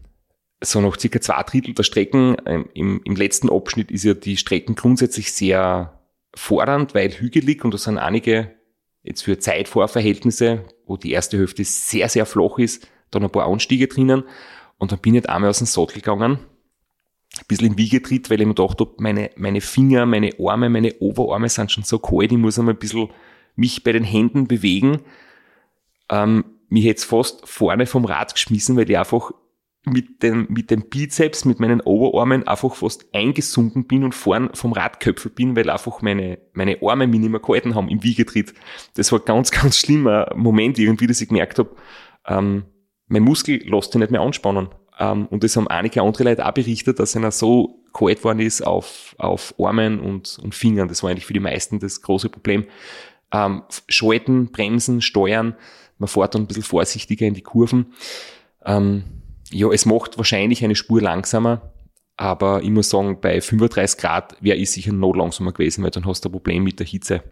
[0.62, 2.37] so noch circa zwei Drittel der Strecken.
[2.45, 6.01] Ähm, Im, Im letzten Abschnitt ist ja die Strecken grundsätzlich sehr
[6.35, 8.55] fordernd, weil hügelig und da sind einige
[9.03, 13.87] jetzt für Zeitvorverhältnisse, wo die erste Hälfte sehr, sehr flach ist, dann ein paar Anstiege
[13.87, 14.25] drinnen.
[14.79, 16.41] Und dann bin ich nicht einmal aus dem Sattel gegangen
[17.39, 20.95] ein bisschen im Wiegetritt, weil ich mir gedacht habe, meine, meine Finger, meine Arme, meine
[21.01, 23.09] Oberarme sind schon so kalt, ich muss einmal ein bisschen
[23.57, 25.01] mich bei den Händen bewegen.
[26.11, 29.32] Ähm, mich hätte fast vorne vom Rad geschmissen, weil ich einfach
[29.84, 34.72] mit dem, mit dem Bizeps, mit meinen Oberarmen einfach fast eingesunken bin und vorn vom
[34.72, 38.53] Rad köpfelt bin, weil einfach meine, meine Arme mich nicht mehr gehalten haben im Wiegetritt.
[38.95, 41.70] Das war ganz, ganz schlimmer Moment irgendwie, dass ich gemerkt habe,
[42.26, 42.64] ähm,
[43.07, 44.68] mein Muskel lässt sich nicht mehr anspannen.
[44.99, 48.63] Ähm, und das haben einige andere Leute auch berichtet, dass einer so kalt worden ist
[48.63, 50.89] auf, auf Armen und, und Fingern.
[50.89, 52.67] Das war eigentlich für die meisten das große Problem.
[53.33, 55.57] Ähm, Schalten, Bremsen, Steuern.
[55.99, 57.95] Man fährt dann ein bisschen vorsichtiger in die Kurven.
[58.65, 59.05] Ähm,
[59.51, 61.73] ja, es macht wahrscheinlich eine Spur langsamer,
[62.17, 66.07] Aber ich muss sagen, bei 35 Grad wäre ich sicher noch langsamer gewesen, weil dann
[66.07, 67.23] hast du ein Problem mit der Hitze.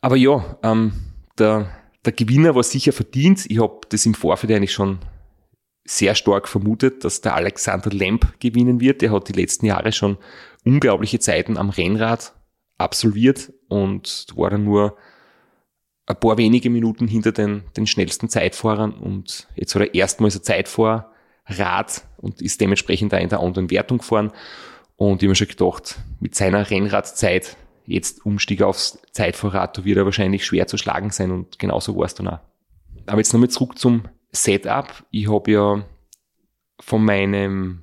[0.00, 0.92] Aber ja, ähm,
[1.38, 1.70] der,
[2.04, 3.46] der Gewinner war sicher verdient.
[3.48, 4.98] Ich habe das im Vorfeld eigentlich schon
[5.84, 9.02] sehr stark vermutet, dass der Alexander Lemp gewinnen wird.
[9.02, 10.16] Der hat die letzten Jahre schon
[10.64, 12.34] unglaubliche Zeiten am Rennrad
[12.78, 14.96] absolviert und war dann nur
[16.06, 20.42] ein paar wenige Minuten hinter den, den schnellsten Zeitfahrern und jetzt hat er erstmals ein
[20.42, 24.32] Zeitfahrrad und ist dementsprechend da in der anderen Wertung gefahren.
[24.96, 27.56] Und ich habe mir schon gedacht, mit seiner Rennradzeit,
[27.86, 32.06] jetzt Umstieg aufs Zeitfahrrad, da wird er wahrscheinlich schwer zu schlagen sein und genauso war
[32.06, 32.40] es dann auch.
[33.06, 34.04] Aber jetzt nochmal zurück zum
[34.34, 35.04] Setup.
[35.10, 35.84] Ich habe ja
[36.80, 37.80] von meinem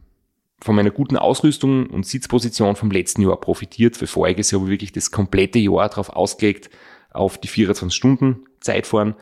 [0.64, 3.98] von meiner guten Ausrüstung und Sitzposition vom letzten Jahr profitiert.
[3.98, 6.70] Für voriges Jahr habe ich wirklich das komplette Jahr darauf ausgelegt,
[7.10, 9.16] auf die 24 Stunden Zeitfahren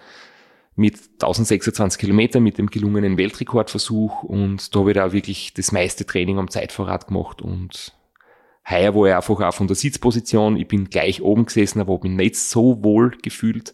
[0.76, 6.06] mit 1026 Kilometer mit dem gelungenen Weltrekordversuch und da habe ich da wirklich das meiste
[6.06, 7.94] Training am Zeitfahrrad gemacht und
[8.70, 12.08] heuer war ich einfach auch von der Sitzposition, ich bin gleich oben gesessen, aber habe
[12.08, 13.74] mich nicht so wohl gefühlt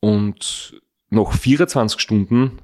[0.00, 0.80] und
[1.10, 2.58] nach 24 Stunden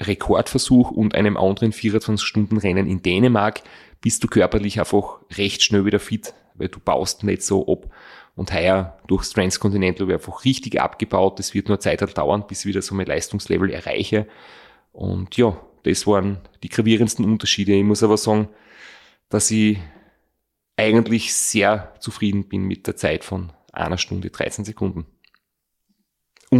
[0.00, 3.62] Rekordversuch und einem anderen 24-Stunden-Rennen in Dänemark
[4.00, 7.90] bist du körperlich einfach recht schnell wieder fit, weil du baust nicht so ab.
[8.34, 11.38] Und heuer durchs Transcontinental ich einfach richtig abgebaut.
[11.38, 14.26] Das wird nur Zeit dauern, bis ich wieder so mein Leistungslevel erreiche.
[14.92, 17.72] Und ja, das waren die gravierendsten Unterschiede.
[17.72, 18.48] Ich muss aber sagen,
[19.30, 19.78] dass ich
[20.76, 25.06] eigentlich sehr zufrieden bin mit der Zeit von einer Stunde 13 Sekunden.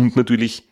[0.01, 0.65] Und natürlich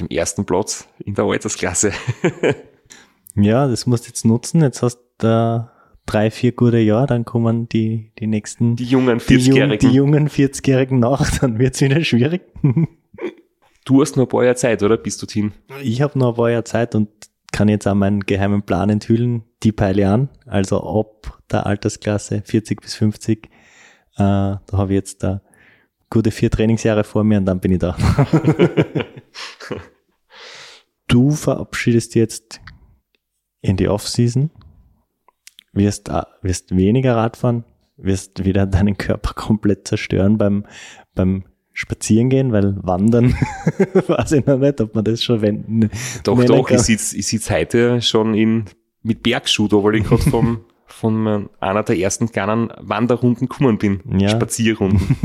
[0.00, 1.92] dem ersten Platz in der Altersklasse.
[3.36, 4.62] ja, das musst du jetzt nutzen.
[4.62, 5.74] Jetzt hast du äh,
[6.06, 8.76] drei, vier gute Jahre, dann kommen die, die nächsten.
[8.76, 9.78] Die jungen 40-Jährigen.
[9.78, 12.42] Die, jungen 40-Jährigen nach, dann wird's wieder schwierig.
[13.84, 14.96] du hast noch ein paar Jahre Zeit, oder?
[14.96, 15.52] Bis dorthin.
[15.82, 17.08] Ich habe noch ein paar Jahre Zeit und
[17.52, 19.44] kann jetzt auch meinen geheimen Plan enthüllen.
[19.62, 20.28] Die peile an.
[20.46, 23.46] Also ab der Altersklasse 40 bis 50.
[23.46, 23.48] Äh,
[24.16, 25.40] da habe ich jetzt da
[26.14, 27.96] gute vier Trainingsjahre vor mir und dann bin ich da.
[31.08, 32.60] du verabschiedest jetzt
[33.60, 34.50] in die Offseason,
[35.72, 37.64] wirst, äh, wirst weniger Radfahren,
[37.96, 40.66] wirst wieder deinen Körper komplett zerstören beim,
[41.16, 43.34] beim Spazierengehen, weil Wandern,
[44.06, 45.90] weiß ich noch nicht, ob man das schon wenden
[46.22, 46.76] Doch, doch, kann.
[46.76, 48.66] ich sitze ich sitz heute schon in,
[49.02, 54.00] mit Bergschuh da, weil ich gerade vom, von einer der ersten kleinen Wanderrunden gekommen bin.
[54.16, 54.28] Ja.
[54.28, 55.16] Spazierrunden.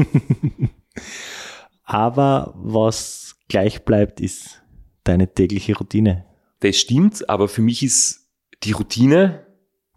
[1.83, 4.61] Aber was gleich bleibt, ist
[5.03, 6.25] deine tägliche Routine.
[6.59, 8.29] Das stimmt, aber für mich ist
[8.63, 9.45] die Routine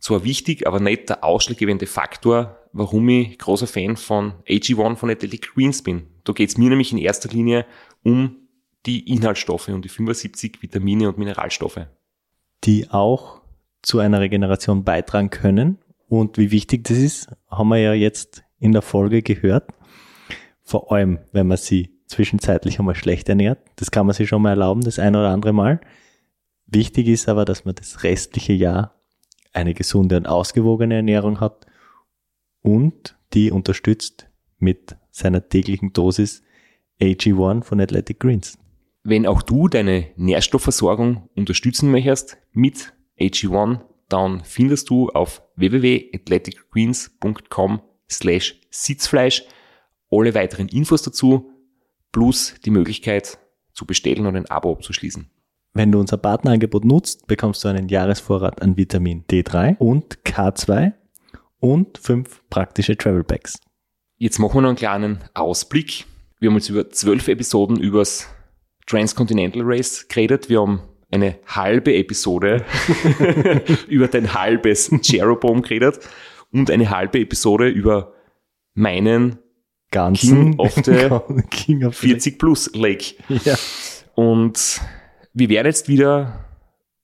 [0.01, 5.53] zwar wichtig, aber nicht der ausschlaggebende Faktor, warum ich großer Fan von AG1 von Athletic
[5.55, 6.07] Greens bin.
[6.25, 7.67] Da geht es mir nämlich in erster Linie
[8.03, 8.37] um
[8.87, 11.87] die Inhaltsstoffe und die 75 Vitamine und Mineralstoffe.
[12.65, 13.43] Die auch
[13.83, 15.79] zu einer Regeneration beitragen können.
[16.09, 19.73] Und wie wichtig das ist, haben wir ja jetzt in der Folge gehört.
[20.63, 23.59] Vor allem, wenn man sie zwischenzeitlich einmal schlecht ernährt.
[23.77, 25.81] Das kann man sich schon mal erlauben, das ein oder andere Mal.
[26.67, 28.95] Wichtig ist aber, dass man das restliche Jahr
[29.53, 31.67] eine gesunde und ausgewogene Ernährung hat
[32.63, 36.43] und die unterstützt mit seiner täglichen Dosis
[37.01, 38.57] AG1 von Athletic Greens.
[39.03, 48.61] Wenn auch du deine Nährstoffversorgung unterstützen möchtest mit AG1, dann findest du auf www.athleticgreens.com slash
[48.71, 49.45] Sitzfleisch
[50.13, 51.51] alle weiteren Infos dazu
[52.13, 53.39] plus die Möglichkeit
[53.73, 55.31] zu bestellen und ein Abo abzuschließen.
[55.75, 60.93] Wenn du unser Partnerangebot nutzt, bekommst du einen Jahresvorrat an Vitamin D3 und K2
[61.59, 63.59] und fünf praktische Travel Packs.
[64.19, 66.05] Jetzt machen wir noch einen kleinen Ausblick.
[66.39, 68.29] Wir haben uns über zwölf Episoden übers
[68.87, 70.51] Transcontinental Race geredet.
[70.51, 72.65] Wir haben eine halbe Episode
[73.89, 76.01] über dein halbes Jeroboam geredet
[76.51, 78.13] und eine halbe Episode über
[78.75, 79.39] meinen
[79.93, 83.15] ganzen King of the King of 40 Plus Lake.
[83.45, 83.55] Ja.
[84.15, 84.81] Und
[85.33, 86.45] wir werden jetzt wieder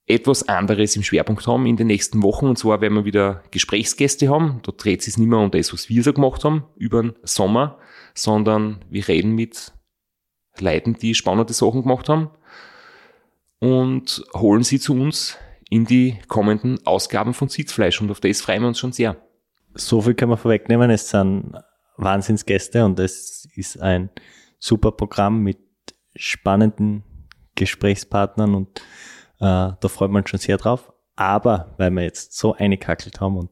[0.07, 2.47] etwas anderes im Schwerpunkt haben in den nächsten Wochen.
[2.47, 4.61] Und zwar werden wir wieder Gesprächsgäste haben.
[4.62, 7.14] Da dreht es sich nicht mehr um das, was wir so gemacht haben über den
[7.22, 7.78] Sommer,
[8.14, 9.72] sondern wir reden mit
[10.59, 12.30] Leuten, die spannende Sachen gemacht haben
[13.61, 15.36] und holen sie zu uns
[15.70, 18.01] in die kommenden Ausgaben von Sitzfleisch.
[18.01, 19.16] Und auf das freuen wir uns schon sehr.
[19.74, 20.91] So viel können wir vorwegnehmen.
[20.91, 21.53] Es sind
[21.99, 24.11] Wahnsinnsgäste und es ist ein
[24.59, 25.59] super Programm mit
[26.17, 27.03] spannenden
[27.55, 28.81] Gesprächspartnern und
[29.41, 30.93] äh, da freut man schon sehr drauf.
[31.17, 33.51] Aber weil wir jetzt so eingekackelt haben und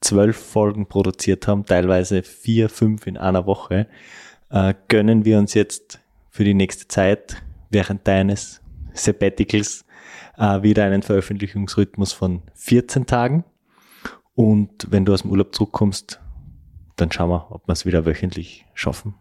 [0.00, 3.86] zwölf Folgen produziert haben, teilweise vier, fünf in einer Woche,
[4.50, 8.60] äh, gönnen wir uns jetzt für die nächste Zeit während deines
[8.92, 9.84] Sabbaticals
[10.36, 13.44] äh, wieder einen Veröffentlichungsrhythmus von 14 Tagen.
[14.34, 16.20] Und wenn du aus dem Urlaub zurückkommst,
[17.00, 19.14] dann schauen wir, ob wir es wieder wöchentlich schaffen.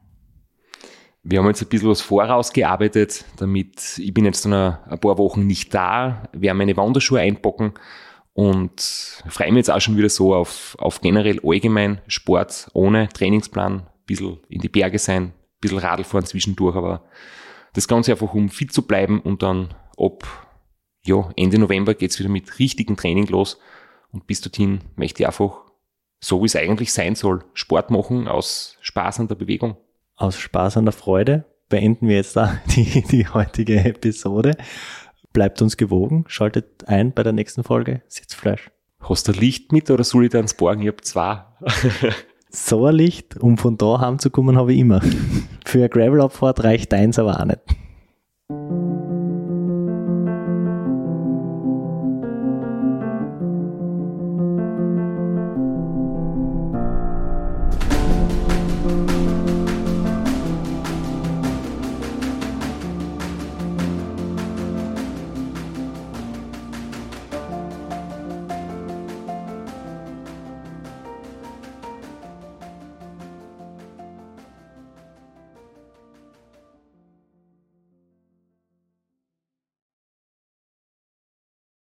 [1.23, 5.45] Wir haben jetzt ein bisschen was vorausgearbeitet, damit ich bin jetzt dann ein paar Wochen
[5.45, 7.73] nicht da, werde meine Wanderschuhe einpacken
[8.33, 13.81] und freue mich jetzt auch schon wieder so auf, auf generell allgemein Sport ohne Trainingsplan,
[13.81, 17.03] ein bisschen in die Berge sein, ein bisschen Radl fahren zwischendurch, aber
[17.73, 20.23] das Ganze einfach um fit zu bleiben und dann ab
[21.03, 23.59] ja, Ende November geht's wieder mit richtigen Training los
[24.11, 25.68] und bis dorthin möchte ich einfach,
[26.19, 29.77] so wie es eigentlich sein soll, Sport machen aus Spaß an der Bewegung
[30.19, 34.55] aus Spaß an der Freude beenden wir jetzt da die, die heutige Episode.
[35.33, 38.69] Bleibt uns gewogen, schaltet ein bei der nächsten Folge Sitzfleisch.
[38.99, 40.81] Hast du Licht mit oder soll ich dir ans Borgen?
[40.81, 41.45] Ich habe zwei.
[42.49, 45.01] so ein Licht, um von da heimzukommen, habe ich immer.
[45.65, 48.88] Für eine Gravel-Abfahrt reicht eins aber auch nicht.